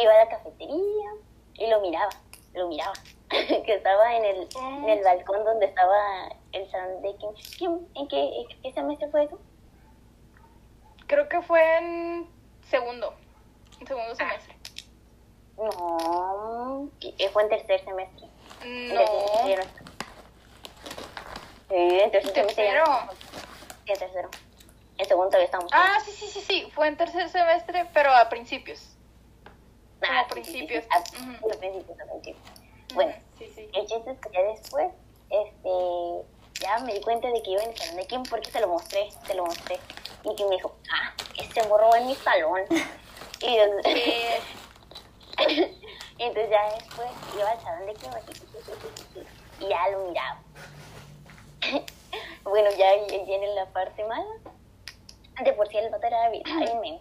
Iba 0.00 0.12
a 0.12 0.24
la 0.24 0.28
cafetería 0.30 1.10
y 1.54 1.66
lo 1.68 1.80
miraba, 1.80 2.10
lo 2.54 2.68
miraba. 2.68 2.92
que 3.28 3.74
estaba 3.74 4.16
en 4.16 4.24
el, 4.24 4.48
en 4.56 4.88
el 4.88 5.04
balcón 5.04 5.44
donde 5.44 5.66
estaba 5.66 6.28
el 6.52 6.70
salón 6.70 7.02
de 7.02 7.14
Kim. 7.16 7.78
¿en 7.94 8.08
qué, 8.08 8.20
en 8.20 8.62
qué 8.62 8.72
semestre 8.72 9.08
fue 9.10 9.24
eso? 9.24 9.38
Creo 11.06 11.28
que 11.28 11.42
fue 11.42 11.78
en 11.78 12.28
segundo. 12.68 13.14
En 13.80 13.86
segundo 13.86 14.14
semestre. 14.14 14.56
No, 15.56 16.88
fue 17.32 17.42
en 17.42 17.48
tercer 17.48 17.84
semestre. 17.84 18.26
No. 18.64 19.04
Sí, 21.68 21.74
en 21.76 22.10
tercer 22.10 22.32
semestre 22.32 22.64
Tercero. 22.64 22.84
Sí, 23.84 23.92
en 23.92 23.98
tercero. 23.98 24.30
En 24.98 25.06
segundo 25.06 25.28
todavía 25.28 25.46
estamos. 25.46 25.70
Ah, 25.72 25.98
sí, 26.04 26.12
sí, 26.12 26.26
sí, 26.26 26.40
sí. 26.40 26.70
Fue 26.74 26.88
en 26.88 26.96
tercer 26.96 27.28
semestre, 27.28 27.88
pero 27.92 28.12
a 28.12 28.28
principios. 28.28 28.97
Ah, 30.02 30.26
como 30.28 30.44
sí, 30.44 30.52
sí, 30.52 30.58
sí, 30.60 30.66
principios. 30.66 30.84
a 30.90 31.02
principios, 31.58 32.00
a 32.00 32.04
principios. 32.06 32.42
Bueno, 32.94 33.14
el 33.40 33.86
chiste 33.86 34.10
es 34.10 34.18
que 34.18 34.30
ya 34.32 34.42
después, 34.42 34.92
este, 35.30 35.70
ya 36.60 36.78
me 36.78 36.94
di 36.94 37.00
cuenta 37.00 37.28
de 37.28 37.42
que 37.42 37.50
iba 37.50 37.62
en 37.62 37.70
el 37.70 37.76
salón 37.76 37.96
de 37.96 38.06
Kim 38.06 38.22
porque 38.24 38.50
se 38.50 38.60
lo 38.60 38.68
mostré, 38.68 39.10
se 39.26 39.34
lo 39.34 39.46
mostré. 39.46 39.78
Y 40.24 40.34
que 40.34 40.44
me 40.44 40.56
dijo, 40.56 40.74
ah, 40.92 41.14
ese 41.36 41.62
morro 41.68 41.90
va 41.90 41.98
en 41.98 42.06
mi 42.06 42.14
salón. 42.14 42.62
Y, 43.40 43.56
entonces 46.18 46.50
ya 46.50 46.74
después 46.74 47.08
iba 47.36 47.48
al 47.48 47.60
salón 47.60 47.86
de 47.86 47.94
Kim 47.94 48.10
así, 48.10 48.32
y 49.60 49.68
ya 49.68 49.88
lo 49.90 50.08
miraba. 50.08 50.42
bueno, 52.42 52.68
ya 52.76 52.96
viene 53.24 53.46
la 53.54 53.66
parte 53.66 54.04
mala. 54.06 54.26
De 55.44 55.52
por 55.52 55.68
sí 55.68 55.76
el 55.76 55.88
vato 55.90 56.04
era 56.04 56.30
bien, 56.30 56.42
estaba 56.44 56.80
bien 56.80 56.98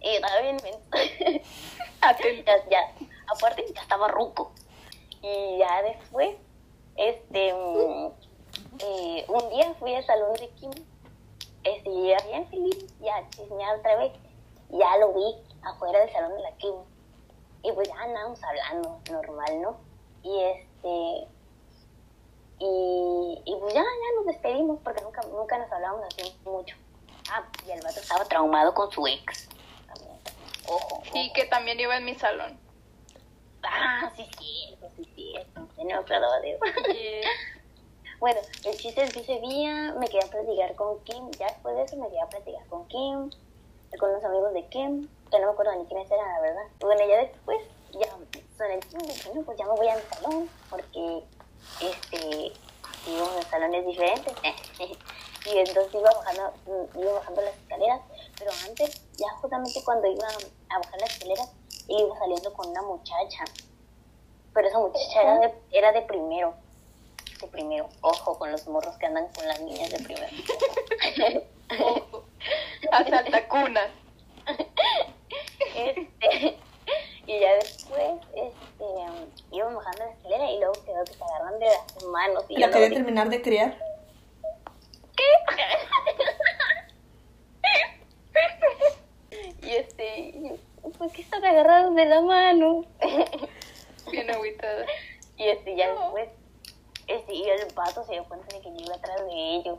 menso. 0.00 0.80
atento. 2.00 2.44
ya, 2.46 2.68
ya, 2.70 3.06
aparte 3.34 3.64
ya 3.74 3.80
estaba 3.80 4.08
ruco. 4.08 4.52
Y 5.22 5.58
ya 5.58 5.82
después, 5.82 6.36
este, 6.96 7.52
mm, 7.52 8.12
eh, 8.78 9.24
un 9.28 9.50
día 9.50 9.74
fui 9.78 9.94
al 9.94 10.04
salón 10.06 10.32
de 10.34 10.48
Kim, 10.50 10.70
este, 11.64 11.90
y 11.90 12.14
bien 12.26 12.48
feliz, 12.48 12.86
ya 13.00 13.28
chismear 13.30 13.78
otra 13.78 13.96
vez, 13.96 14.12
ya 14.70 14.96
lo 14.98 15.12
vi 15.12 15.36
afuera 15.62 16.00
del 16.00 16.12
salón 16.12 16.34
de 16.36 16.42
la 16.42 16.52
Kim. 16.52 16.74
Y 17.62 17.72
pues 17.72 17.88
ya 17.88 18.00
andábamos 18.00 18.42
hablando, 18.42 18.98
normal, 19.10 19.60
¿no? 19.60 19.76
Y 20.22 20.40
este, 20.42 21.28
y, 22.60 23.42
y 23.44 23.56
pues 23.56 23.74
ya, 23.74 23.82
ya 23.82 24.16
nos 24.16 24.26
despedimos 24.26 24.78
porque 24.82 25.02
nunca, 25.02 25.20
nunca 25.22 25.58
nos 25.58 25.70
hablábamos 25.70 26.06
así 26.06 26.34
mucho. 26.44 26.76
Ah, 27.30 27.44
y 27.66 27.70
el 27.70 27.80
vato 27.82 28.00
estaba 28.00 28.24
traumado 28.24 28.72
con 28.74 28.90
su 28.90 29.06
ex. 29.06 29.48
Ojo. 30.70 31.02
Y 31.14 31.26
ojo. 31.26 31.32
que 31.34 31.44
también 31.46 31.78
iba 31.80 31.96
en 31.96 32.04
mi 32.04 32.14
salón. 32.14 32.58
Ah, 33.62 34.10
sí, 34.16 34.26
sí, 34.38 34.76
me 35.84 35.92
acordaba 35.94 36.40
de 36.40 36.52
eso. 36.52 36.64
Y- 36.94 37.20
Bueno, 38.20 38.38
el 38.66 38.76
chiste 38.76 39.02
es 39.02 39.12
que 39.14 39.20
ese 39.20 39.40
día 39.40 39.94
me 39.98 40.06
quedé 40.06 40.22
a 40.22 40.28
platicar 40.30 40.74
con 40.74 41.02
Kim. 41.04 41.30
Ya 41.38 41.46
después 41.46 41.74
de 41.74 41.84
eso 41.84 41.96
me 41.96 42.08
quedé 42.08 42.20
a 42.20 42.26
platicar 42.28 42.66
con 42.66 42.86
Kim, 42.88 43.30
con 43.98 44.12
los 44.12 44.22
amigos 44.24 44.52
de 44.52 44.66
Kim, 44.68 45.08
que 45.30 45.38
no 45.38 45.46
me 45.46 45.52
acuerdo 45.52 45.74
ni 45.76 45.86
quiénes 45.86 46.10
eran, 46.10 46.28
la 46.28 46.40
verdad. 46.40 46.62
Bueno, 46.80 47.00
ya 47.08 47.16
después, 47.16 47.58
ya 47.92 48.10
son 48.58 48.70
el 48.70 48.80
Kim 48.80 48.98
dije, 49.00 49.30
no, 49.34 49.42
pues 49.42 49.56
ya 49.58 49.64
me 49.64 49.72
voy 49.72 49.88
a 49.88 49.96
mi 49.96 50.02
salón, 50.02 50.50
porque, 50.68 51.22
este, 51.80 52.52
íbamos 53.06 53.36
en 53.36 53.42
salones 53.50 53.86
diferentes. 53.86 54.34
y 55.46 55.56
entonces 55.58 55.94
iba 55.94 56.10
bajando, 56.10 56.52
iba 57.00 57.12
bajando 57.14 57.40
las 57.40 57.54
escaleras, 57.56 58.00
pero 58.40 58.52
antes, 58.66 59.02
ya 59.18 59.28
justamente 59.42 59.84
cuando 59.84 60.08
iba 60.08 60.26
a 60.26 60.78
bajar 60.78 61.00
las 61.00 61.10
escaleras, 61.10 61.52
él 61.88 61.98
iba 62.00 62.18
saliendo 62.18 62.52
con 62.54 62.70
una 62.70 62.80
muchacha. 62.80 63.44
Pero 64.54 64.66
esa 64.66 64.78
muchacha 64.78 65.22
era 65.22 65.38
de, 65.40 65.54
era 65.70 65.92
de 65.92 66.02
primero. 66.02 66.54
De 67.38 67.46
primero. 67.48 67.90
Ojo 68.00 68.38
con 68.38 68.50
los 68.50 68.66
morros 68.66 68.96
que 68.96 69.06
andan 69.06 69.28
con 69.34 69.46
las 69.46 69.60
niñas 69.60 69.90
de 69.90 69.98
primero. 69.98 70.26
Ojo. 71.84 72.24
Asalta 72.90 73.46
cunas. 73.48 73.90
este, 75.76 76.58
y 77.26 77.40
ya 77.40 77.54
después, 77.56 78.20
este, 78.34 78.84
iban 79.52 79.74
bajando 79.74 80.04
la 80.06 80.12
escalera 80.12 80.50
y 80.50 80.58
luego 80.60 80.72
quedó 80.86 81.04
que 81.04 81.12
se 81.12 81.24
agarran 81.24 81.58
de 81.58 81.66
las 81.66 82.04
manos. 82.04 82.44
Y 82.48 82.56
La 82.56 82.70
quería 82.70 82.88
terminar 82.88 83.28
de 83.28 83.42
criar. 83.42 83.90
Y 89.62 89.76
este, 89.76 90.04
y 90.04 90.06
yo, 90.06 90.08
¿por 90.98 91.10
qué 91.12 91.22
están 91.22 91.44
agarrados 91.44 91.94
de 91.94 92.06
la 92.06 92.20
mano? 92.20 92.84
Bien 94.10 94.30
agüitada. 94.30 94.86
Y 95.36 95.48
este, 95.48 95.76
ya 95.76 95.92
No. 95.94 96.00
después, 96.02 96.28
este, 97.06 97.34
y 97.34 97.48
el 97.48 97.66
pato 97.74 98.04
se 98.04 98.12
dio 98.12 98.24
cuenta 98.24 98.46
de 98.54 98.62
que 98.62 98.70
yo 98.70 98.76
iba 98.84 98.94
atrás 98.94 99.24
de 99.26 99.32
ellos. 99.56 99.78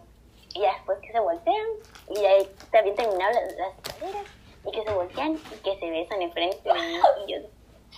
Y 0.53 0.59
ya 0.61 0.73
después 0.73 0.99
que 0.99 1.11
se 1.11 1.19
voltean, 1.19 1.67
y 2.09 2.15
ya 2.21 2.29
también 2.71 2.95
terminaron 2.95 3.33
las, 3.35 3.53
las 3.55 3.77
escaleras, 3.87 4.25
y 4.65 4.71
que 4.71 4.83
se 4.83 4.93
voltean 4.93 5.33
y 5.33 5.55
que 5.63 5.79
se 5.79 5.89
besan 5.89 6.21
enfrente 6.21 6.57
de 6.63 6.73
mí. 6.73 6.99
Y, 7.27 7.33
yo, 7.33 7.39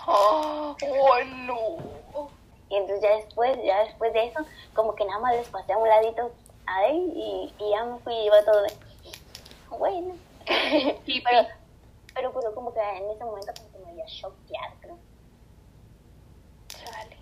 Oh, 0.08 0.76
no. 1.46 1.78
y 2.70 2.76
entonces 2.76 3.02
ya 3.02 3.16
después, 3.16 3.58
ya 3.64 3.84
después 3.86 4.12
de 4.14 4.26
eso, 4.26 4.40
como 4.74 4.96
que 4.96 5.06
nada 5.06 5.20
más 5.20 5.36
les 5.36 5.48
pasé 5.50 5.72
a 5.74 5.78
un 5.78 5.88
ladito 5.88 6.32
a 6.66 6.86
él 6.88 7.12
y, 7.16 7.54
y 7.60 7.70
ya 7.72 7.84
me 7.86 8.00
fui 8.00 8.14
y 8.14 8.26
iba 8.26 8.44
todo 8.44 8.62
de, 8.64 8.74
bueno. 9.78 10.16
Hippie. 11.06 11.24
pero, 11.24 11.48
pero, 12.14 12.34
pero 12.34 12.54
como 12.54 12.74
que 12.74 12.80
en 12.80 13.10
ese 13.10 13.24
momento 13.24 13.54
como 13.58 13.72
que 13.72 13.80
me 13.80 13.90
había 13.92 14.06
choqueado, 14.06 14.76
creo. 14.82 14.98
Chale. 16.68 17.18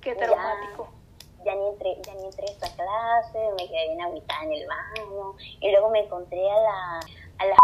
Qué 0.00 0.14
traumático. 0.14 0.88
ya 1.44 1.54
ni 1.54 1.68
entré, 1.68 2.00
ya 2.06 2.14
ni 2.14 2.24
entré 2.24 2.46
a 2.46 2.52
esta 2.52 2.68
clase, 2.74 3.38
me 3.56 3.68
quedé 3.68 3.88
bien 3.88 4.00
agüitada 4.00 4.44
en 4.44 4.52
el 4.52 4.66
baño, 4.66 5.34
y 5.60 5.70
luego 5.70 5.90
me 5.90 6.00
encontré 6.00 6.50
a 6.50 6.60
la, 6.60 7.00
a 7.38 7.46
la 7.46 7.56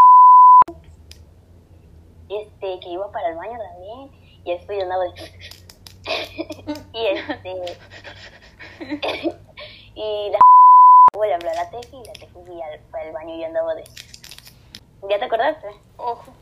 este, 2.29 2.81
que 2.81 2.89
iba 2.89 3.11
para 3.11 3.29
el 3.29 3.37
baño 3.37 3.59
también, 3.59 4.11
y 4.45 4.53
después 4.53 4.79
yo 4.79 4.85
andaba 4.85 5.05
de 5.05 5.11
y 6.93 7.07
este 7.07 7.79
y 9.95 10.31
la 10.31 10.39
luego 11.15 11.25
le 11.27 11.35
habló 11.35 11.51
a 11.51 11.55
la 11.55 11.71
Tefi 11.71 11.97
y 11.97 12.05
la 12.05 12.13
Tefi 12.13 12.39
fui 12.45 12.61
al, 12.61 12.81
para 12.91 13.05
el 13.05 13.13
baño 13.13 13.35
y 13.35 13.41
yo 13.41 13.47
andaba 13.47 13.75
de 13.75 13.85
¿ya 15.09 15.19
te 15.19 15.25
acordaste? 15.25 15.69
Ojo. 15.97 16.33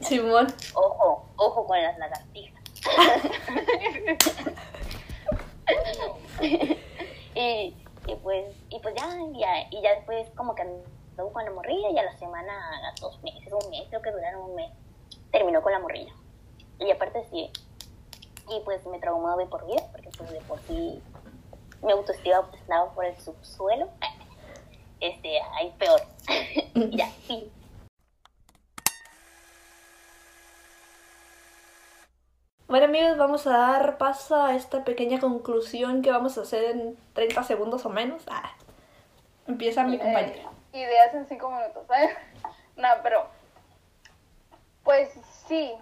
Simón. 0.00 0.46
Ojo, 0.74 1.28
ojo 1.36 1.66
con 1.66 1.82
las 1.82 1.98
lagartijas. 1.98 2.62
y, 7.34 7.74
y 8.06 8.14
pues, 8.22 8.54
y 8.68 8.78
pues 8.80 8.94
ya, 8.94 9.08
ya, 9.34 9.68
y 9.70 9.82
ya 9.82 9.94
después 9.96 10.28
como 10.36 10.54
que 10.54 10.62
andó 10.62 11.32
con 11.32 11.44
la 11.44 11.50
morrilla 11.50 11.90
y 11.90 11.98
a 11.98 12.04
la 12.04 12.16
semana, 12.18 12.52
a 12.52 12.92
dos 13.00 13.20
meses, 13.22 13.52
un 13.52 13.70
mes, 13.70 13.84
creo 13.88 14.02
que 14.02 14.12
duraron 14.12 14.50
un 14.50 14.54
mes, 14.54 14.70
terminó 15.32 15.62
con 15.62 15.72
la 15.72 15.80
morrilla. 15.80 16.12
Y 16.78 16.90
aparte 16.90 17.24
sí, 17.30 17.50
y 18.48 18.60
pues 18.60 18.84
me 18.86 18.98
traumó 18.98 19.36
de 19.36 19.46
por 19.46 19.66
vida, 19.66 19.86
porque 19.92 20.10
pues 20.16 20.30
de 20.30 20.40
por 20.42 20.60
sí 20.60 21.02
mi 21.82 21.92
autoestima 21.92 22.42
pues 22.48 22.60
estaba 22.60 22.92
por 22.92 23.04
el 23.04 23.16
subsuelo. 23.18 23.88
Este, 25.00 25.40
ahí 25.54 25.74
peor. 25.78 26.00
Ya, 26.90 27.10
sí. 27.26 27.50
Bueno 32.68 32.86
amigos, 32.86 33.16
vamos 33.16 33.46
a 33.46 33.56
dar 33.56 33.96
paso 33.96 34.34
a 34.34 34.56
esta 34.56 34.82
pequeña 34.82 35.20
conclusión 35.20 36.02
que 36.02 36.10
vamos 36.10 36.36
a 36.36 36.40
hacer 36.40 36.64
en 36.64 36.98
30 37.14 37.44
segundos 37.44 37.86
o 37.86 37.90
menos. 37.90 38.24
Ah, 38.26 38.56
empieza 39.46 39.84
mi 39.84 39.98
compañera. 39.98 40.50
Eh, 40.72 40.80
ideas 40.80 41.14
en 41.14 41.28
cinco 41.28 41.48
minutos, 41.50 41.86
¿sabes? 41.86 42.10
No, 42.76 42.88
pero. 43.04 43.24
Pues 44.82 45.10
sí. 45.46 45.72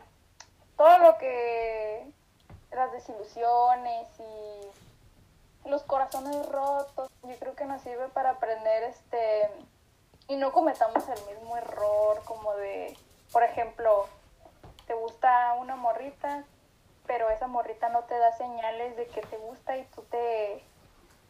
Todo 0.77 0.99
lo 0.99 1.17
que. 1.17 2.07
Las 2.71 2.93
desilusiones 2.93 4.07
y. 4.19 5.69
Los 5.69 5.85
corazones 5.85 6.47
rotos. 6.51 7.11
Yo 7.23 7.35
creo 7.39 7.55
que 7.57 7.65
nos 7.65 7.81
sirve 7.81 8.09
para 8.09 8.31
aprender 8.31 8.83
este. 8.83 9.49
y 10.29 10.37
no 10.37 10.53
cometamos 10.53 11.03
el 11.09 11.35
mismo 11.35 11.57
error 11.57 12.23
como 12.27 12.55
de, 12.57 12.95
por 13.33 13.43
ejemplo, 13.43 14.07
te 14.87 14.93
gusta 14.93 15.55
una 15.55 15.77
morrita, 15.77 16.45
pero 17.07 17.31
esa 17.31 17.47
morrita 17.47 17.89
no 17.89 18.05
te 18.05 18.17
da 18.19 18.33
señales 18.33 18.97
de 18.97 19.07
que 19.07 19.21
te 19.23 19.37
gusta 19.37 19.77
y 19.77 19.85
tú 19.95 20.03
te, 20.11 20.63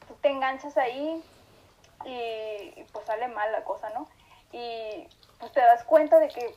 tú 0.07 0.15
te 0.15 0.29
enganchas 0.29 0.77
ahí 0.77 1.23
y, 2.05 2.85
pues 2.93 3.07
sale 3.07 3.29
mal 3.29 3.51
la 3.53 3.65
cosa, 3.65 3.91
¿no? 3.91 4.09
Y 4.53 5.09
pues 5.41 5.53
te 5.53 5.61
das 5.61 5.85
cuenta 5.85 6.19
de 6.19 6.29
que, 6.29 6.55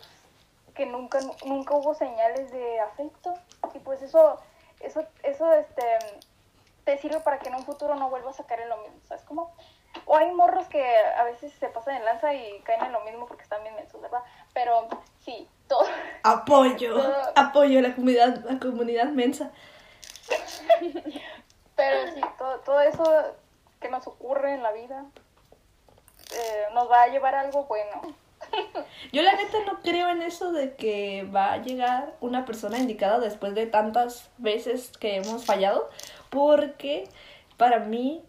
que 0.75 0.85
nunca, 0.85 1.19
nunca 1.45 1.75
hubo 1.75 1.93
señales 1.95 2.51
de 2.51 2.79
afecto 2.79 3.33
y 3.73 3.79
pues 3.79 4.01
eso, 4.01 4.39
eso, 4.81 5.03
eso 5.23 5.53
este, 5.53 5.83
te 6.83 6.97
sirve 6.97 7.19
para 7.21 7.39
que 7.39 7.49
en 7.49 7.55
un 7.55 7.63
futuro 7.63 7.95
no 7.95 8.09
vuelvas 8.09 8.39
a 8.39 8.45
caer 8.45 8.61
en 8.61 8.69
lo 8.69 8.77
mismo, 8.77 8.99
¿sabes 9.07 9.23
cómo? 9.23 9.53
O 10.05 10.15
hay 10.15 10.31
morros 10.31 10.67
que 10.67 10.83
a 11.17 11.23
veces 11.23 11.51
se 11.53 11.67
pasan 11.69 11.95
en 11.97 12.05
lanza 12.05 12.33
y 12.33 12.59
caen 12.61 12.85
en 12.85 12.91
lo 12.91 13.01
mismo 13.01 13.25
porque 13.27 13.43
están 13.43 13.61
bien 13.63 13.75
mensos, 13.75 14.01
¿verdad? 14.01 14.21
Pero 14.53 14.87
sí, 15.23 15.47
todo, 15.67 15.85
Apoyo, 16.23 16.95
Todo- 16.95 17.31
apoyo 17.35 17.79
a 17.79 17.81
la 17.81 17.95
comunidad, 17.95 18.43
la 18.49 18.59
comunidad 18.59 19.05
mensa. 19.07 19.51
pero 21.75 22.11
sí, 22.13 22.21
todo, 22.37 22.59
todo 22.59 22.81
eso 22.81 23.03
que 23.79 23.89
nos 23.89 24.07
ocurre 24.07 24.53
en 24.53 24.63
la 24.63 24.71
vida 24.71 25.05
eh, 26.33 26.65
nos 26.73 26.89
va 26.89 27.03
a 27.03 27.07
llevar 27.07 27.35
a 27.35 27.41
algo 27.41 27.65
bueno. 27.65 28.01
Yo 29.11 29.21
la 29.21 29.33
neta 29.33 29.57
no 29.65 29.79
creo 29.81 30.09
en 30.09 30.21
eso 30.21 30.51
de 30.51 30.75
que 30.75 31.27
va 31.35 31.53
a 31.53 31.57
llegar 31.57 32.13
una 32.21 32.45
persona 32.45 32.77
indicada 32.77 33.19
después 33.19 33.53
de 33.55 33.65
tantas 33.67 34.29
veces 34.37 34.91
que 34.99 35.15
hemos 35.17 35.45
fallado, 35.45 35.89
porque 36.29 37.07
para 37.57 37.79
mí 37.79 38.23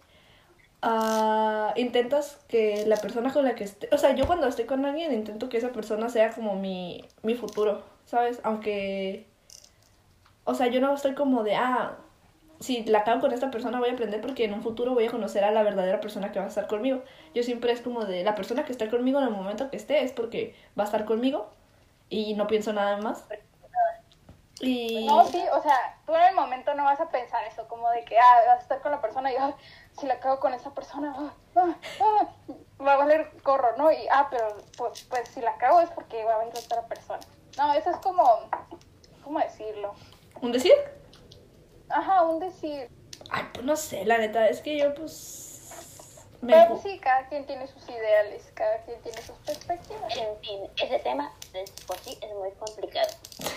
ah, 0.83 1.73
intentas 1.77 2.39
que 2.49 2.85
la 2.87 2.97
persona 2.97 3.33
con 3.33 3.45
la 3.45 3.55
que 3.55 3.65
esté, 3.65 3.89
o 3.93 3.99
sea, 3.99 4.15
yo 4.15 4.27
cuando 4.27 4.47
estoy 4.47 4.67
con 4.67 4.85
alguien 4.85 5.13
intento 5.13 5.49
que 5.49 5.59
esa 5.59 5.71
persona 5.71 6.09
sea 6.09 6.33
como 6.33 6.55
mi, 6.55 7.05
mi 7.23 7.35
futuro, 7.35 7.83
¿sabes? 8.07 8.41
Aunque, 8.45 9.27
o 10.45 10.55
sea, 10.55 10.69
yo 10.69 10.81
no 10.81 10.95
estoy 10.95 11.15
como 11.15 11.43
de, 11.43 11.57
ah, 11.57 11.97
si 12.61 12.85
la 12.85 13.05
cago 13.05 13.21
con 13.21 13.33
esta 13.33 13.51
persona 13.51 13.79
voy 13.79 13.91
a 13.91 13.93
aprender 13.93 14.21
porque 14.21 14.45
en 14.45 14.53
un 14.53 14.63
futuro 14.63 14.95
voy 14.95 15.07
a 15.07 15.11
conocer 15.11 15.45
a 15.45 15.51
la 15.51 15.63
verdadera 15.63 16.01
persona 16.01 16.33
que 16.33 16.39
va 16.39 16.47
a 16.47 16.49
estar 16.49 16.67
conmigo. 16.67 17.03
Yo 17.35 17.43
siempre 17.43 17.73
es 17.73 17.81
como 17.81 18.05
de 18.05 18.25
la 18.25 18.35
persona 18.35 18.65
que 18.65 18.73
está 18.73 18.91
conmigo 18.91 19.19
en 19.21 19.27
el 19.27 19.31
momento 19.31 19.71
que 19.71 19.77
esté 19.77 20.03
es 20.03 20.13
porque 20.13 20.55
va 20.79 20.83
a 20.83 20.87
estar 20.87 21.05
conmigo 21.05 21.51
y 22.11 22.35
no 22.35 22.47
pienso 22.47 22.73
nada 22.73 22.97
más. 22.97 23.25
Y 24.61 25.07
No, 25.07 25.25
sí, 25.25 25.41
o 25.53 25.63
sea, 25.63 25.99
tú 26.05 26.15
en 26.15 26.23
el 26.23 26.35
momento 26.35 26.75
no 26.75 26.83
vas 26.83 27.01
a 27.01 27.09
pensar 27.09 27.45
eso, 27.45 27.69
como 27.69 27.89
de 27.91 28.05
que, 28.05 28.19
ah, 28.19 28.41
vas 28.47 28.59
a 28.59 28.63
estar 28.63 28.81
con 28.81 28.91
la 28.91 29.01
persona 29.01 29.33
y, 29.33 29.37
ah, 29.37 29.55
si 29.99 30.07
la 30.07 30.21
cago 30.21 30.41
con 30.41 30.55
esa 30.55 30.71
persona, 30.71 31.15
ah, 31.17 31.35
ah, 31.57 31.77
ah, 32.01 32.29
va 32.85 32.95
a 32.95 32.97
valer 32.97 33.31
corro, 33.43 33.77
¿no? 33.77 33.91
Y, 33.91 34.07
ah, 34.13 34.29
pero, 34.31 34.57
pues, 34.77 35.05
pues, 35.05 35.29
si 35.29 35.41
la 35.41 35.57
cago 35.57 35.81
es 35.81 35.91
porque 35.91 36.25
va 36.25 36.37
a 36.37 36.39
venir 36.39 36.55
otra 36.57 36.83
persona. 36.87 37.21
No, 37.57 37.73
eso 37.75 37.91
es 37.91 37.97
como, 37.99 38.23
¿cómo 39.25 39.41
decirlo? 39.41 39.95
un 40.41 40.53
decir, 40.53 40.73
Ajá, 41.89 42.23
un 42.23 42.39
decir. 42.39 42.89
ay, 43.31 43.45
pues 43.53 43.65
no 43.65 43.77
sé, 43.77 44.05
la 44.05 44.19
neta 44.19 44.47
es 44.49 44.61
que 44.61 44.79
yo 44.79 44.95
pues 44.95 46.27
me 46.41 46.53
Pero 46.53 46.69
pues, 46.69 46.83
sí, 46.83 46.99
cada 47.01 47.27
quien 47.29 47.47
tiene 47.47 47.67
sus 47.67 47.89
ideales, 47.89 48.51
cada 48.55 48.79
quien 48.83 49.01
tiene 49.03 49.21
sus 49.23 49.37
perspectivas. 49.39 50.17
En 50.17 50.39
fin, 50.41 50.61
ese 50.77 50.99
tema 51.01 51.33
es, 51.55 51.71
por 51.87 51.99
sí 51.99 52.19
es 52.21 52.31
muy 52.35 52.51
complicado. 52.53 53.09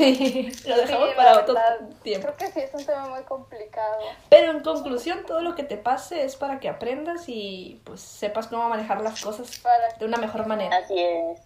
lo 0.65 0.77
dejamos 0.77 1.10
Sí, 1.10 1.15
para 1.15 1.39
otro 1.39 1.53
verdad, 1.53 1.79
tiempo. 2.03 2.27
Creo 2.27 2.38
que 2.38 2.51
sí, 2.53 2.60
es 2.62 2.74
un 2.74 2.86
tema 2.86 3.07
muy 3.10 3.24
complicado. 3.24 3.98
Pero 4.29 4.51
en 4.51 4.62
conclusión, 4.63 5.25
todo 5.25 5.41
lo 5.41 5.55
que 5.55 5.63
te 5.63 5.77
pase 5.77 6.24
es 6.24 6.36
para 6.36 6.60
que 6.60 6.69
aprendas 6.69 7.24
y 7.27 7.81
pues 7.83 8.01
sepas 8.01 8.48
cómo 8.48 8.67
manejar 8.69 9.01
las 9.01 9.21
cosas 9.21 9.60
Para 9.60 9.93
de 9.93 10.05
una 10.05 10.17
mejor 10.17 10.45
manera. 10.48 10.77
Así 10.77 10.98
es. 11.00 11.39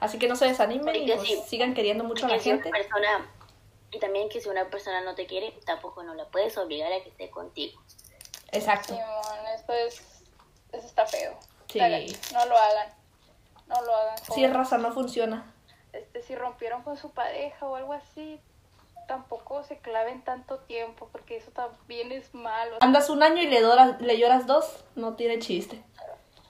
Así 0.00 0.18
que 0.18 0.28
no 0.28 0.36
se 0.36 0.46
desanimen 0.46 0.94
y 0.94 0.98
Porque 1.00 1.16
pues 1.16 1.28
sí. 1.28 1.42
sigan 1.48 1.74
queriendo 1.74 2.04
mucho 2.04 2.26
a 2.26 2.28
Que 2.28 2.36
la 2.36 2.42
si 2.42 2.50
una 2.52 2.62
gente. 2.62 2.70
persona, 2.78 3.30
y 3.90 3.98
también 3.98 4.28
que 4.28 4.40
si 4.40 4.48
una 4.48 4.68
persona 4.70 5.00
no 5.00 5.14
te 5.14 5.26
quiere, 5.26 5.52
tampoco 5.66 6.02
no 6.04 6.14
la 6.14 6.24
puedes 6.26 6.56
obligar 6.56 6.92
a 6.92 7.02
que 7.02 7.08
esté 7.08 7.30
contigo. 7.30 7.80
Exacto. 8.52 8.94
Simón, 8.94 9.46
esto 9.56 9.72
es, 9.72 10.00
eso 10.72 10.86
está 10.86 11.04
feo. 11.06 11.36
Sí. 11.68 11.80
Hagan- 11.80 12.06
No 12.32 12.46
lo 12.46 12.56
hagan. 12.56 12.88
No 13.66 13.82
lo 13.82 13.94
hagan. 13.94 14.16
Sí, 14.18 14.24
jóvenes. 14.28 14.52
raza, 14.56 14.78
no 14.78 14.92
funciona. 14.92 15.52
Si 16.28 16.36
rompieron 16.36 16.82
con 16.82 16.96
su 16.96 17.10
pareja 17.10 17.66
o 17.66 17.74
algo 17.74 17.92
así, 17.94 18.38
tampoco 19.08 19.64
se 19.64 19.78
claven 19.78 20.22
tanto 20.22 20.58
tiempo, 20.58 21.08
porque 21.10 21.38
eso 21.38 21.50
también 21.50 22.12
es 22.12 22.32
malo. 22.34 22.76
Andas 22.80 23.08
un 23.10 23.22
año 23.22 23.42
y 23.42 23.46
le, 23.48 23.60
doras- 23.62 23.98
le 24.00 24.18
lloras 24.18 24.46
dos, 24.46 24.84
no 24.94 25.14
tiene 25.16 25.38
chiste. 25.40 25.82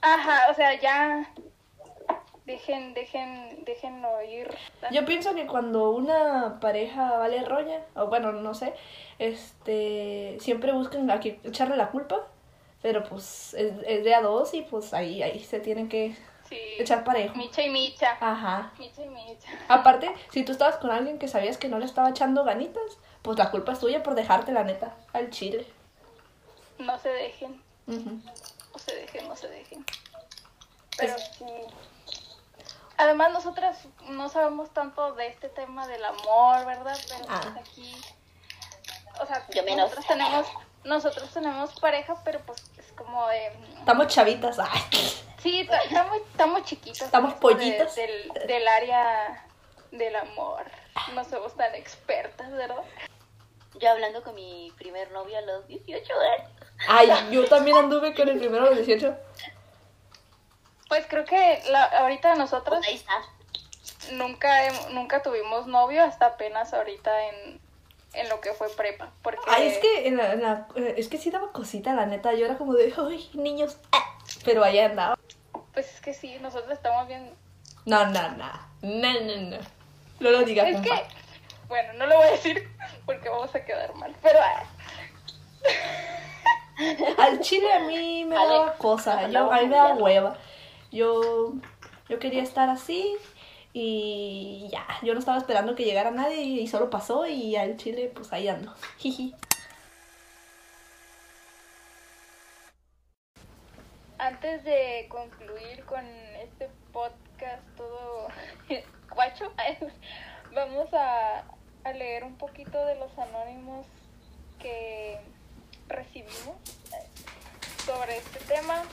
Ajá, 0.01 0.51
o 0.51 0.53
sea, 0.53 0.79
ya 0.79 1.29
dejen, 2.45 2.93
dejen, 2.93 3.63
dejen 3.63 4.03
oír. 4.03 4.53
Yo 4.91 5.05
pienso 5.05 5.33
que 5.35 5.47
cuando 5.47 5.91
una 5.91 6.59
pareja 6.59 7.17
vale 7.17 7.43
roña, 7.45 7.79
o 7.95 8.07
bueno, 8.07 8.31
no 8.33 8.53
sé, 8.53 8.73
este, 9.19 10.37
siempre 10.39 10.71
buscan 10.73 11.09
a 11.11 11.19
que 11.19 11.39
echarle 11.43 11.77
la 11.77 11.89
culpa, 11.91 12.27
pero 12.81 13.03
pues 13.03 13.53
es, 13.53 13.73
es 13.85 14.03
de 14.03 14.15
a 14.15 14.21
dos 14.21 14.53
y 14.53 14.61
pues 14.63 14.93
ahí, 14.93 15.21
ahí 15.23 15.39
se 15.43 15.59
tienen 15.59 15.87
que 15.89 16.15
Sí. 16.49 16.57
echar 16.79 17.03
parejo. 17.03 17.35
Micha 17.35 17.61
y 17.61 17.69
Micha. 17.69 18.17
Ajá. 18.19 18.71
Micha 18.79 19.03
y 19.03 19.09
Micha. 19.09 19.47
Aparte, 19.67 20.11
si 20.31 20.43
tú 20.43 20.51
estabas 20.51 20.77
con 20.77 20.89
alguien 20.91 21.19
que 21.19 21.27
sabías 21.27 21.57
que 21.57 21.67
no 21.69 21.77
le 21.79 21.85
estaba 21.85 22.09
echando 22.09 22.43
ganitas, 22.43 22.97
pues 23.21 23.37
la 23.37 23.51
culpa 23.51 23.73
es 23.73 23.79
tuya 23.79 24.01
por 24.01 24.15
dejarte 24.15 24.51
la 24.51 24.63
neta 24.63 24.95
al 25.13 25.29
chile. 25.29 25.67
No 26.79 26.97
se 26.97 27.09
dejen, 27.09 27.61
Ujú. 27.87 28.19
no 28.73 28.79
se 28.79 28.95
dejen, 28.95 29.27
no 29.27 29.35
se 29.35 29.47
dejen. 29.49 29.85
Pero 30.97 31.15
sí. 31.17 31.45
Además, 32.97 33.31
nosotras 33.31 33.77
no 34.09 34.27
sabemos 34.27 34.71
tanto 34.73 35.13
de 35.13 35.27
este 35.27 35.47
tema 35.49 35.87
del 35.87 36.03
amor, 36.03 36.65
¿verdad? 36.65 36.97
Pero 37.09 37.25
pues 37.25 37.39
Ah. 37.45 37.55
aquí. 37.59 37.95
O 39.21 39.25
sea, 39.25 39.45
Yo 39.53 39.63
menos. 39.63 39.77
nosotros 39.89 40.07
tenemos, 40.07 40.47
nosotros 40.83 41.29
tenemos 41.33 41.79
pareja, 41.79 42.15
pero 42.25 42.39
pues 42.45 42.61
es 42.77 42.91
como 42.93 43.27
de. 43.27 43.47
Estamos 43.79 44.07
chavitas. 44.07 44.57
Ay. 44.59 44.81
Sí, 45.41 45.65
ta- 45.69 45.77
estamos, 45.79 46.17
estamos 46.31 46.63
chiquitos. 46.63 47.01
Estamos 47.01 47.33
de- 47.33 47.39
pollitas. 47.39 47.95
del, 47.95 48.31
del 48.47 48.67
área 48.67 49.45
del 49.91 50.15
amor. 50.15 50.65
No 51.13 51.23
somos 51.23 51.55
tan 51.55 51.73
expertas, 51.75 52.51
¿verdad? 52.51 52.83
Yo 53.79 53.89
hablando 53.89 54.23
con 54.23 54.35
mi 54.35 54.71
primer 54.77 55.11
novio 55.11 55.37
a 55.37 55.41
los 55.41 55.67
18 55.67 56.13
años. 56.19 56.49
Ay, 56.87 57.09
yo 57.31 57.47
también 57.47 57.77
anduve 57.77 58.13
con 58.15 58.27
el 58.27 58.37
primero 58.39 58.65
a 58.65 58.69
los 58.71 58.77
18. 58.85 59.15
Pues 60.87 61.05
creo 61.07 61.23
que 61.25 61.61
la, 61.69 61.83
ahorita 61.83 62.35
nosotros 62.35 62.79
Pues 62.79 62.87
ahí 62.89 62.95
está. 62.95 63.13
nunca, 64.13 64.49
nunca 64.91 65.21
tuvimos 65.21 65.67
novio 65.67 66.03
hasta 66.03 66.25
apenas 66.25 66.73
ahorita 66.73 67.25
en, 67.27 67.61
en 68.13 68.29
lo 68.29 68.41
que 68.41 68.53
fue 68.53 68.69
prepa. 68.69 69.11
Porque 69.21 69.39
Ay, 69.47 69.67
es 69.67 69.77
que, 69.77 70.07
en 70.07 70.17
la- 70.17 70.33
en 70.33 70.41
la- 70.41 70.67
eh, 70.75 70.95
es 70.97 71.07
que 71.07 71.17
sí 71.19 71.29
daba 71.29 71.51
cosita, 71.51 71.93
la 71.93 72.05
neta. 72.07 72.33
Yo 72.33 72.45
era 72.45 72.57
como 72.57 72.73
de, 72.73 72.91
ay, 72.97 73.29
niños. 73.33 73.77
ah", 73.91 74.17
Pero 74.43 74.63
allá 74.63 74.85
andaba. 74.85 75.19
Pues 75.73 75.93
es 75.93 76.01
que 76.01 76.13
sí, 76.13 76.37
nosotros 76.41 76.71
estamos 76.71 77.07
bien. 77.07 77.29
No, 77.85 78.05
no, 78.05 78.31
no. 78.31 78.51
No, 78.81 79.13
no, 79.21 79.35
no. 79.49 79.57
No 80.19 80.31
lo 80.31 80.43
digas, 80.43 80.67
Es 80.67 80.75
compa. 80.75 80.95
que, 80.95 81.03
bueno, 81.67 81.93
no 81.93 82.05
lo 82.07 82.15
voy 82.17 82.27
a 82.27 82.31
decir 82.31 82.67
porque 83.05 83.29
vamos 83.29 83.53
a 83.55 83.63
quedar 83.63 83.93
mal. 83.95 84.13
Pero 84.21 84.39
ah, 84.41 84.63
Al 87.17 87.39
chile 87.41 87.71
a 87.73 87.79
mí 87.81 88.25
me 88.25 88.37
Ale, 88.37 88.53
daba 88.53 88.73
cosa. 88.75 89.27
Yo, 89.29 89.51
a 89.51 89.61
mí 89.61 89.67
me 89.67 89.75
daba 89.75 89.95
hueva. 89.95 90.37
Yo, 90.91 91.53
yo 92.07 92.19
quería 92.19 92.41
estar 92.41 92.69
así 92.69 93.15
y 93.73 94.67
ya. 94.71 94.85
Yo 95.03 95.13
no 95.13 95.19
estaba 95.19 95.37
esperando 95.37 95.75
que 95.75 95.83
llegara 95.83 96.11
nadie 96.11 96.41
y 96.41 96.67
solo 96.67 96.89
pasó 96.89 97.25
y 97.25 97.55
al 97.55 97.77
chile 97.77 98.11
pues 98.13 98.31
ahí 98.33 98.47
ando. 98.47 98.73
Jiji. 98.97 99.35
Antes 104.29 104.63
de 104.63 105.07
concluir 105.09 105.83
con 105.85 106.05
este 106.39 106.69
podcast 106.93 107.63
todo 107.75 108.27
guacho, 109.15 109.51
vamos 110.53 110.87
a, 110.93 111.45
leer 111.95 112.23
un 112.23 112.35
poquito 112.35 112.85
de 112.85 112.93
los 112.93 113.17
anónimos 113.17 113.87
que 114.59 115.19
recibimos 115.87 116.57
eh, 116.93 117.07
sobre 117.83 118.17
este 118.17 118.39
tema 118.41 118.83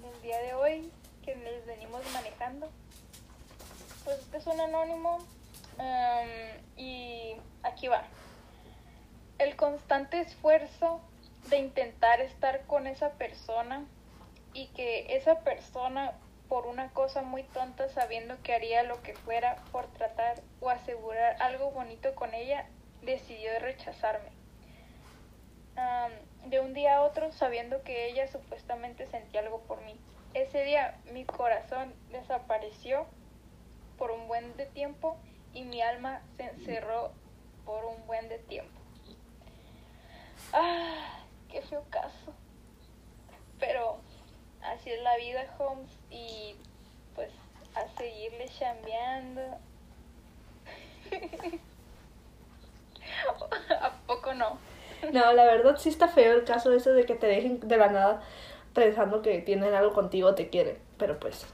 del 0.00 0.22
día 0.22 0.40
de 0.40 0.54
hoy 0.54 0.90
que 1.22 1.36
les 1.36 1.66
venimos 1.66 2.00
manejando. 2.14 2.70
Pues 4.04 4.18
este 4.20 4.38
es 4.38 4.46
un 4.46 4.58
anónimo 4.58 5.18
em, 5.78 6.62
y 6.78 7.36
aquí 7.62 7.88
va. 7.88 8.04
El 9.38 9.56
constante 9.56 10.20
esfuerzo 10.20 11.02
de 11.50 11.58
intentar 11.58 12.22
estar 12.22 12.64
con 12.66 12.86
esa 12.86 13.10
persona 13.10 13.84
y 14.56 14.68
que 14.68 15.14
esa 15.14 15.40
persona 15.40 16.14
por 16.48 16.66
una 16.66 16.88
cosa 16.92 17.20
muy 17.20 17.42
tonta 17.42 17.90
sabiendo 17.90 18.40
que 18.42 18.54
haría 18.54 18.84
lo 18.84 19.02
que 19.02 19.14
fuera 19.14 19.56
por 19.70 19.86
tratar 19.88 20.40
o 20.60 20.70
asegurar 20.70 21.36
algo 21.42 21.72
bonito 21.72 22.14
con 22.14 22.32
ella 22.32 22.66
decidió 23.02 23.50
rechazarme. 23.58 24.30
De 26.46 26.60
un 26.60 26.72
día 26.72 26.96
a 26.96 27.02
otro 27.02 27.32
sabiendo 27.32 27.82
que 27.82 28.06
ella 28.08 28.28
supuestamente 28.28 29.04
sentía 29.06 29.40
algo 29.40 29.60
por 29.64 29.82
mí. 29.82 30.00
Ese 30.32 30.64
día 30.64 30.98
mi 31.12 31.26
corazón 31.26 31.92
desapareció 32.10 33.06
por 33.98 34.10
un 34.10 34.26
buen 34.26 34.56
de 34.56 34.64
tiempo 34.64 35.18
y 35.52 35.64
mi 35.64 35.82
alma 35.82 36.22
se 36.38 36.44
encerró 36.44 37.12
por 37.66 37.84
un 37.84 38.06
buen 38.06 38.30
de 38.30 38.38
tiempo. 38.38 38.80
Ah, 40.54 41.26
qué 41.50 41.60
feo 41.60 41.84
caso. 41.90 42.32
Pero 43.58 44.00
así 44.72 44.90
es 44.90 45.02
la 45.02 45.16
vida, 45.16 45.44
Holmes, 45.58 45.90
y 46.10 46.56
pues 47.14 47.30
a 47.74 47.86
seguirle 47.98 48.48
chambeando. 48.48 49.40
¿A 53.80 53.90
poco 54.06 54.34
no? 54.34 54.58
No, 55.12 55.32
la 55.32 55.44
verdad 55.44 55.76
sí 55.76 55.88
está 55.88 56.08
feo 56.08 56.32
el 56.32 56.44
caso 56.44 56.72
ese 56.72 56.90
de 56.90 57.04
que 57.06 57.14
te 57.14 57.26
dejen 57.26 57.60
de 57.60 57.76
la 57.76 57.88
nada 57.88 58.22
pensando 58.74 59.22
que 59.22 59.38
tienen 59.40 59.74
algo 59.74 59.92
contigo 59.92 60.28
o 60.30 60.34
te 60.34 60.48
quieren. 60.48 60.78
Pero 60.98 61.18
pues. 61.20 61.46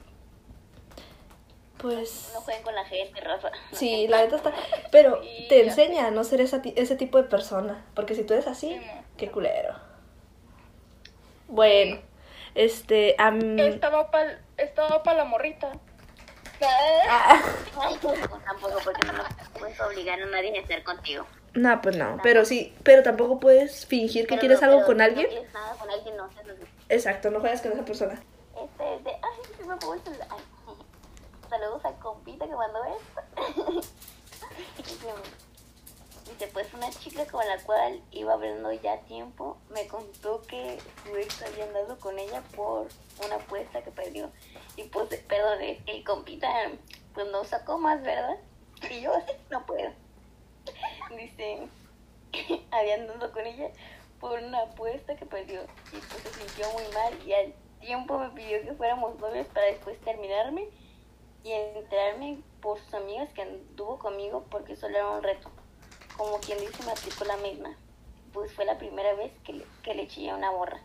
Pues. 1.77 2.31
No 2.33 2.41
jueguen 2.41 2.63
con 2.63 2.73
la 2.75 2.85
gente, 2.85 3.19
Rafa. 3.21 3.51
Sí, 3.73 4.07
la 4.07 4.21
neta 4.21 4.37
está. 4.37 4.53
Pero 4.91 5.21
Sí, 5.23 5.45
te 5.49 5.63
enseña 5.65 6.07
a 6.07 6.11
no 6.11 6.23
ser 6.23 6.41
esa 6.41 6.61
ti- 6.61 6.73
ese 6.77 6.95
tipo 6.95 7.17
de 7.21 7.25
persona. 7.27 7.85
Porque 7.93 8.15
si 8.15 8.23
tú 8.23 8.33
eres 8.33 8.47
así, 8.47 8.69
Sí, 8.69 8.81
qué 9.17 9.29
culero. 9.29 9.75
Bueno, 11.49 11.99
este. 12.55 13.15
am- 13.17 13.57
Estaba 13.59 14.09
para 14.11 14.39
estaba 14.57 15.03
pa 15.03 15.13
la 15.13 15.25
morrita. 15.25 15.71
ah, 17.09 17.41
Ay, 17.81 17.97
pues, 18.01 18.19
tampoco, 18.45 18.77
porque 18.83 19.07
no 19.07 19.13
puedes 19.59 19.79
obligar 19.81 20.21
a 20.21 20.25
nadie 20.27 20.57
a 20.57 20.61
estar 20.61 20.83
contigo. 20.83 21.25
no, 21.53 21.81
pues 21.81 21.97
no. 21.97 22.17
Pero 22.23 22.45
sí, 22.45 22.73
pero 22.83 23.03
tampoco 23.03 23.39
puedes 23.39 23.85
fingir 23.85 24.23
que 24.25 24.29
Pero 24.35 24.39
quieres 24.39 24.61
no, 24.61 24.67
algo 24.69 24.85
con 24.85 25.01
alguien. 25.01 25.25
No 25.25 25.31
quieres 25.31 25.53
nada 25.53 25.73
con 25.75 25.89
alguien, 25.89 26.17
no. 26.17 26.29
Exacto, 26.89 27.31
no 27.31 27.39
juegas 27.39 27.61
con 27.61 27.71
esa 27.73 27.83
persona. 27.85 28.13
Este 28.61 28.95
es 28.95 29.03
de. 29.03 29.11
Ay, 29.11 29.55
se 29.57 29.63
me 29.65 29.75
fue 29.77 29.97
el 29.97 30.03
celular. 30.03 30.27
Saludos 31.49 31.85
al 31.85 31.95
compita 31.99 32.45
que 32.45 32.55
mandó 32.55 32.79
esto. 32.85 33.81
Dice, 36.33 36.47
pues 36.47 36.73
una 36.73 36.89
chica 36.89 37.27
con 37.27 37.45
la 37.47 37.59
cual 37.59 38.01
iba 38.09 38.33
hablando 38.33 38.71
ya 38.73 38.97
tiempo 39.01 39.57
me 39.69 39.85
contó 39.85 40.41
que 40.41 40.79
su 41.03 41.15
ex 41.15 41.43
había 41.43 41.65
andado 41.65 41.99
con 41.99 42.17
ella 42.17 42.41
por 42.55 42.87
una 43.23 43.35
apuesta 43.35 43.83
que 43.83 43.91
perdió. 43.91 44.31
Y 44.75 44.83
pues, 44.85 45.15
perdón, 45.27 45.59
que 45.59 45.83
el 45.85 46.03
compita 46.03 46.47
pues 47.13 47.27
no 47.27 47.43
sacó 47.43 47.77
más, 47.77 48.01
¿verdad? 48.01 48.37
Y 48.89 49.01
yo 49.01 49.11
no 49.51 49.63
puedo. 49.67 49.91
Dice, 51.15 51.67
había 52.71 52.95
andado 52.95 53.31
con 53.31 53.45
ella 53.45 53.69
por 54.19 54.39
una 54.39 54.63
apuesta 54.63 55.15
que 55.15 55.27
perdió. 55.27 55.61
Y 55.91 55.97
pues 55.97 56.23
se 56.23 56.33
sintió 56.33 56.67
muy 56.71 56.91
mal 56.95 57.27
y 57.27 57.33
al 57.33 57.53
tiempo 57.79 58.17
me 58.17 58.29
pidió 58.29 58.59
que 58.63 58.73
fuéramos 58.73 59.19
novios 59.19 59.45
para 59.49 59.67
después 59.67 60.01
terminarme 60.01 60.67
y 61.43 61.51
enterarme 61.51 62.41
por 62.59 62.79
sus 62.79 62.93
amigas 62.95 63.31
que 63.33 63.43
anduvo 63.43 63.99
conmigo 63.99 64.45
porque 64.49 64.75
solo 64.75 64.97
era 64.97 65.09
un 65.11 65.21
reto. 65.21 65.52
Como 66.17 66.39
quien 66.39 66.59
dice, 66.59 66.83
me 66.83 66.91
aplicó 66.91 67.25
la 67.25 67.37
misma. 67.37 67.75
Pues 68.33 68.51
fue 68.53 68.65
la 68.65 68.77
primera 68.77 69.13
vez 69.13 69.31
que 69.45 69.53
le, 69.53 69.65
que 69.83 69.93
le 69.93 70.07
chillé 70.07 70.31
a 70.31 70.35
una 70.35 70.51
borra. 70.51 70.79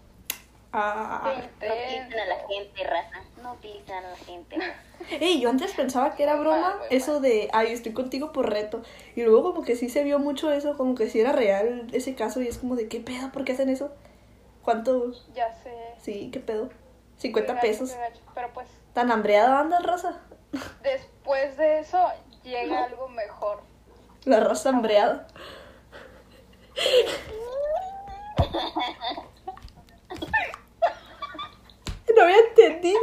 Ah. 0.72 1.22
No 1.60 1.74
utilicen 1.74 2.20
a 2.20 2.26
la 2.26 2.36
gente, 2.46 2.84
raza. 2.84 3.22
No 3.42 3.52
utilizan 3.54 4.04
a 4.04 4.10
la 4.10 4.16
gente. 4.16 4.56
Ey, 5.20 5.40
yo 5.40 5.48
antes 5.48 5.72
pensaba 5.72 6.14
que 6.14 6.22
era 6.24 6.36
broma 6.36 6.76
Mal, 6.76 6.86
eso 6.90 7.20
de, 7.20 7.48
ay, 7.52 7.72
estoy 7.72 7.92
contigo 7.92 8.32
por 8.32 8.50
reto. 8.50 8.82
Y 9.16 9.22
luego 9.22 9.42
como 9.42 9.64
que 9.64 9.76
sí 9.76 9.88
se 9.88 10.04
vio 10.04 10.18
mucho 10.18 10.52
eso, 10.52 10.76
como 10.76 10.94
que 10.94 11.08
sí 11.08 11.20
era 11.20 11.32
real 11.32 11.86
ese 11.92 12.14
caso 12.14 12.42
y 12.42 12.48
es 12.48 12.58
como 12.58 12.76
de, 12.76 12.88
¿qué 12.88 13.00
pedo? 13.00 13.32
¿Por 13.32 13.44
qué 13.44 13.52
hacen 13.52 13.70
eso? 13.70 13.90
¿Cuánto? 14.62 15.12
Ya 15.34 15.50
sé. 15.62 15.72
Sí, 16.02 16.30
¿qué 16.30 16.40
pedo? 16.40 16.68
Qué 16.68 17.22
50 17.22 17.54
gacho, 17.54 17.66
pesos. 17.66 17.94
gacho. 17.96 18.20
Pero 18.34 18.52
pues 18.52 18.68
¿Tan 18.92 19.10
hambreada 19.10 19.60
anda 19.60 19.78
raza? 19.80 20.20
después 20.82 21.56
de 21.56 21.80
eso 21.80 21.98
llega 22.42 22.84
algo 22.84 23.08
mejor. 23.08 23.62
La 24.28 24.40
raza 24.40 24.68
hambreada. 24.68 25.26
No 32.14 32.22
había 32.22 32.36
entendido. 32.36 33.00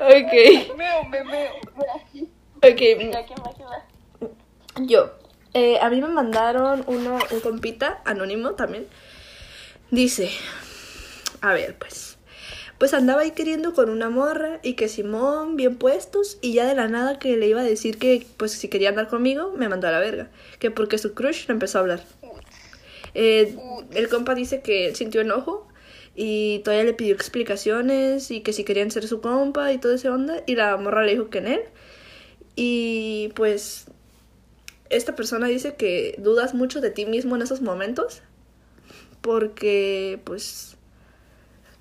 Ok, 0.00 0.76
Meo, 0.76 1.04
me 1.10 1.24
meo. 1.24 1.52
ok. 2.58 2.80
Yo. 4.86 5.10
Eh, 5.54 5.78
a 5.80 5.90
mí 5.90 6.00
me 6.00 6.06
mandaron 6.06 6.84
uno, 6.86 7.18
un 7.32 7.40
compita, 7.40 8.00
anónimo 8.04 8.52
también. 8.52 8.86
Dice, 9.90 10.30
a 11.40 11.52
ver, 11.52 11.76
pues. 11.80 12.11
Pues 12.82 12.94
andaba 12.94 13.20
ahí 13.20 13.30
queriendo 13.30 13.74
con 13.74 13.90
una 13.90 14.10
morra 14.10 14.58
y 14.64 14.72
que 14.72 14.88
Simón, 14.88 15.54
bien 15.54 15.76
puestos, 15.76 16.38
y 16.40 16.52
ya 16.52 16.66
de 16.66 16.74
la 16.74 16.88
nada 16.88 17.20
que 17.20 17.36
le 17.36 17.46
iba 17.46 17.60
a 17.60 17.62
decir 17.62 17.96
que, 17.96 18.26
pues, 18.36 18.50
si 18.50 18.66
quería 18.66 18.88
andar 18.88 19.06
conmigo, 19.06 19.52
me 19.56 19.68
mandó 19.68 19.86
a 19.86 19.92
la 19.92 20.00
verga. 20.00 20.30
Que 20.58 20.72
porque 20.72 20.98
su 20.98 21.14
crush 21.14 21.46
le 21.46 21.52
empezó 21.52 21.78
a 21.78 21.82
hablar. 21.82 22.02
Eh, 23.14 23.56
el 23.92 24.08
compa 24.08 24.34
dice 24.34 24.62
que 24.62 24.96
sintió 24.96 25.20
enojo 25.20 25.68
y 26.16 26.58
todavía 26.64 26.82
le 26.82 26.92
pidió 26.92 27.14
explicaciones 27.14 28.32
y 28.32 28.40
que 28.40 28.52
si 28.52 28.64
querían 28.64 28.90
ser 28.90 29.06
su 29.06 29.20
compa 29.20 29.72
y 29.72 29.78
todo 29.78 29.94
ese 29.94 30.08
onda. 30.08 30.42
Y 30.48 30.56
la 30.56 30.76
morra 30.76 31.04
le 31.04 31.12
dijo 31.12 31.30
que 31.30 31.38
en 31.38 31.46
él. 31.46 31.60
Y 32.56 33.30
pues 33.36 33.86
esta 34.90 35.14
persona 35.14 35.46
dice 35.46 35.76
que 35.76 36.16
dudas 36.18 36.52
mucho 36.52 36.80
de 36.80 36.90
ti 36.90 37.06
mismo 37.06 37.36
en 37.36 37.42
esos 37.42 37.60
momentos 37.60 38.22
porque 39.20 40.20
pues 40.24 40.76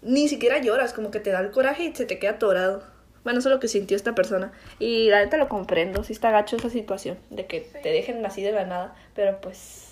ni 0.02 0.28
siquiera 0.28 0.60
lloras, 0.60 0.94
como 0.94 1.12
que 1.12 1.20
te 1.20 1.32
da 1.32 1.40
el 1.42 1.52
coraje 1.52 1.84
y 1.84 1.96
se 1.96 2.06
te 2.06 2.20
queda 2.20 2.32
atorado. 2.32 2.84
Bueno, 3.24 3.40
eso 3.40 3.50
es 3.50 3.54
lo 3.56 3.60
que 3.60 3.68
sintió 3.68 3.96
esta 3.98 4.16
persona. 4.16 4.52
Y 4.80 5.10
la 5.10 5.20
neta 5.24 5.38
lo 5.38 5.48
comprendo, 5.50 6.04
sí 6.04 6.14
está 6.14 6.32
gacho 6.32 6.56
esa 6.56 6.70
situación 6.70 7.20
de 7.30 7.46
que 7.48 7.62
te 7.62 7.90
dejen 7.90 8.26
así 8.26 8.42
de 8.42 8.52
la 8.52 8.66
nada, 8.66 8.96
pero 9.16 9.40
pues 9.42 9.90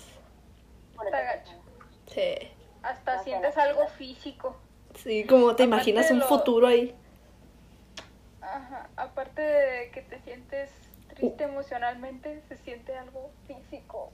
Está 1.02 1.22
gacho. 1.22 1.52
sí, 2.06 2.34
Hasta 2.82 3.22
sientes 3.24 3.56
algo 3.56 3.86
físico. 3.88 4.56
sí 4.94 5.24
como 5.24 5.56
te 5.56 5.64
Aparte 5.64 5.64
imaginas 5.64 6.10
un 6.10 6.18
lo- 6.20 6.26
futuro 6.26 6.66
ahí. 6.66 6.94
Ajá. 8.40 8.88
Aparte 8.96 9.42
de 9.42 9.90
que 9.92 10.02
te 10.02 10.18
sientes 10.20 10.70
triste 11.14 11.44
emocionalmente, 11.44 12.42
se 12.48 12.56
siente 12.58 12.94
algo 12.96 13.30
físico 13.46 14.12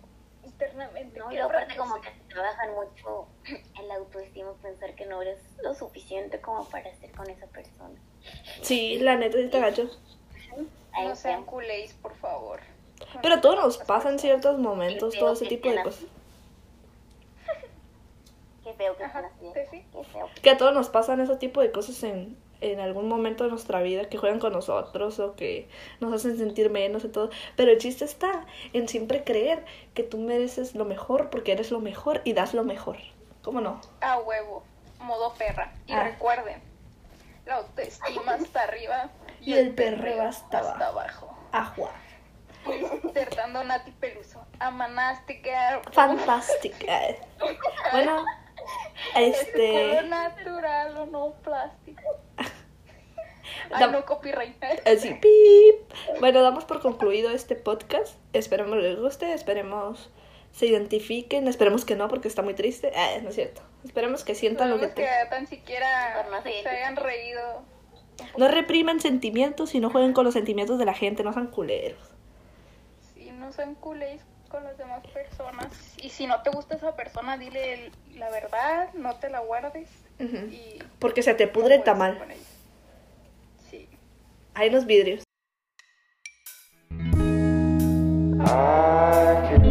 internamente. 0.56 1.18
No, 1.18 1.32
y 1.32 1.38
aparte 1.38 1.76
como 1.76 2.00
que 2.00 2.10
te 2.10 2.34
trabajan 2.34 2.74
mucho 2.74 3.26
el 3.80 3.90
autoestima, 3.90 4.52
pensar 4.62 4.94
que 4.94 5.06
no 5.06 5.22
eres 5.22 5.38
lo 5.62 5.74
suficiente 5.74 6.40
como 6.40 6.68
para 6.68 6.88
estar 6.88 7.10
con 7.12 7.28
esa 7.30 7.46
persona. 7.46 8.00
Sí, 8.62 8.98
la 8.98 9.16
neta 9.16 9.36
sí 9.38 9.44
está 9.44 9.58
gacho. 9.60 9.90
No 11.02 11.14
sean 11.14 11.44
culéis, 11.44 11.92
por 11.94 12.14
favor. 12.16 12.60
Pero 13.20 13.34
a 13.34 13.40
todos 13.40 13.56
nos 13.56 13.78
pasa 13.78 14.08
en 14.08 14.18
ciertos 14.18 14.58
momentos 14.58 15.14
todo 15.18 15.34
ese 15.34 15.46
tipo 15.46 15.70
de 15.70 15.82
cosas. 15.82 16.06
Qué 18.64 18.72
feo 18.72 18.96
que 18.96 19.04
Ajá, 19.04 19.30
sí. 19.38 19.50
Qué 19.52 20.04
feo. 20.04 20.30
Que 20.42 20.50
a 20.50 20.56
todos 20.56 20.72
nos 20.72 20.88
pasan 20.88 21.20
ese 21.20 21.36
tipo 21.36 21.60
de 21.60 21.70
cosas 21.70 22.02
en, 22.02 22.38
en 22.60 22.80
algún 22.80 23.08
momento 23.08 23.44
de 23.44 23.50
nuestra 23.50 23.80
vida, 23.82 24.08
que 24.08 24.18
juegan 24.18 24.38
con 24.38 24.52
nosotros 24.52 25.18
o 25.20 25.34
que 25.36 25.68
nos 26.00 26.12
hacen 26.12 26.36
sentir 26.38 26.70
menos 26.70 27.04
y 27.04 27.08
todo. 27.08 27.30
Pero 27.56 27.70
el 27.72 27.78
chiste 27.78 28.04
está 28.04 28.46
en 28.72 28.88
siempre 28.88 29.24
creer 29.24 29.64
que 29.94 30.02
tú 30.02 30.18
mereces 30.18 30.74
lo 30.74 30.84
mejor 30.84 31.30
porque 31.30 31.52
eres 31.52 31.70
lo 31.70 31.80
mejor 31.80 32.20
y 32.24 32.32
das 32.32 32.54
lo 32.54 32.64
mejor. 32.64 32.96
¿Cómo 33.42 33.60
no? 33.60 33.80
A 34.00 34.18
huevo. 34.18 34.62
Modo 35.00 35.34
perra. 35.34 35.72
Y 35.86 35.92
Ah. 35.92 36.04
recuerden, 36.04 36.60
la 37.44 37.56
autoestima 37.56 38.34
está 38.40 38.62
arriba 38.62 39.10
Y 39.40 39.52
el 39.54 39.74
perreo 39.74 40.22
hasta 40.22 40.58
abajo. 40.88 41.36
Ajua. 41.52 41.90
Insertando 43.04 43.62
Nati 43.62 43.92
Peluso. 43.92 44.44
Amanástica. 44.58 45.80
Fantástica. 45.92 46.98
Bueno, 47.92 48.18
¿Es 48.20 48.45
este... 49.16 49.72
color 49.72 50.04
natural 50.04 50.96
o 50.98 51.06
no 51.06 51.32
plástico? 51.42 52.02
Ay, 53.70 53.80
Dam- 53.80 53.92
no 53.92 54.04
copyright. 54.04 54.56
Así, 54.86 55.14
pip. 55.14 56.20
Bueno, 56.20 56.42
damos 56.42 56.64
por 56.64 56.80
concluido 56.80 57.30
este 57.30 57.56
podcast. 57.56 58.16
Esperemos 58.32 58.76
les 58.78 58.98
guste, 58.98 59.32
esperemos 59.32 60.10
se 60.52 60.66
identifiquen, 60.66 61.48
esperemos 61.48 61.84
que 61.84 61.96
no 61.96 62.08
porque 62.08 62.28
está 62.28 62.42
muy 62.42 62.54
triste. 62.54 62.92
Ah, 62.96 63.18
no 63.22 63.28
es 63.28 63.34
cierto. 63.34 63.60
Esperemos 63.84 64.24
que 64.24 64.34
sientan 64.34 64.70
lo 64.70 64.78
que 64.78 64.86
Esperemos 64.86 65.18
te... 65.18 65.24
que 65.24 65.30
tan 65.30 65.46
siquiera 65.46 66.26
no 66.30 66.42
se 66.42 66.62
se 66.62 66.68
hayan 66.68 66.96
reído. 66.96 67.62
No 68.36 68.48
repriman 68.48 69.00
sentimientos 69.00 69.74
y 69.74 69.80
no 69.80 69.90
jueguen 69.90 70.12
con 70.12 70.24
los 70.24 70.34
sentimientos 70.34 70.78
de 70.78 70.86
la 70.86 70.94
gente, 70.94 71.22
no 71.22 71.32
sean 71.32 71.48
culeros. 71.48 71.98
Si 73.14 73.30
no 73.32 73.52
sean 73.52 73.74
culéis 73.74 74.22
con 74.48 74.64
las 74.64 74.78
demás 74.78 75.06
personas. 75.08 75.68
Y 76.02 76.10
si 76.10 76.26
no 76.26 76.42
te 76.42 76.50
gusta 76.50 76.74
esa 76.76 76.94
persona, 76.96 77.36
dile 77.38 77.74
el- 77.74 77.92
la 78.18 78.30
verdad, 78.30 78.92
no 78.94 79.16
te 79.16 79.28
la 79.30 79.40
guardes. 79.40 79.88
Y 80.18 80.78
Porque 80.98 81.22
se 81.22 81.34
te 81.34 81.46
pudre 81.48 81.74
no 81.76 81.80
está 81.84 81.94
juegues 81.94 82.14
mal. 82.14 82.18
con 82.18 82.30
ella. 82.30 82.42
Sí. 83.70 83.88
Hay 84.54 84.70
los 84.70 84.86
vidrios. 84.86 85.22
Bye. 88.38 89.65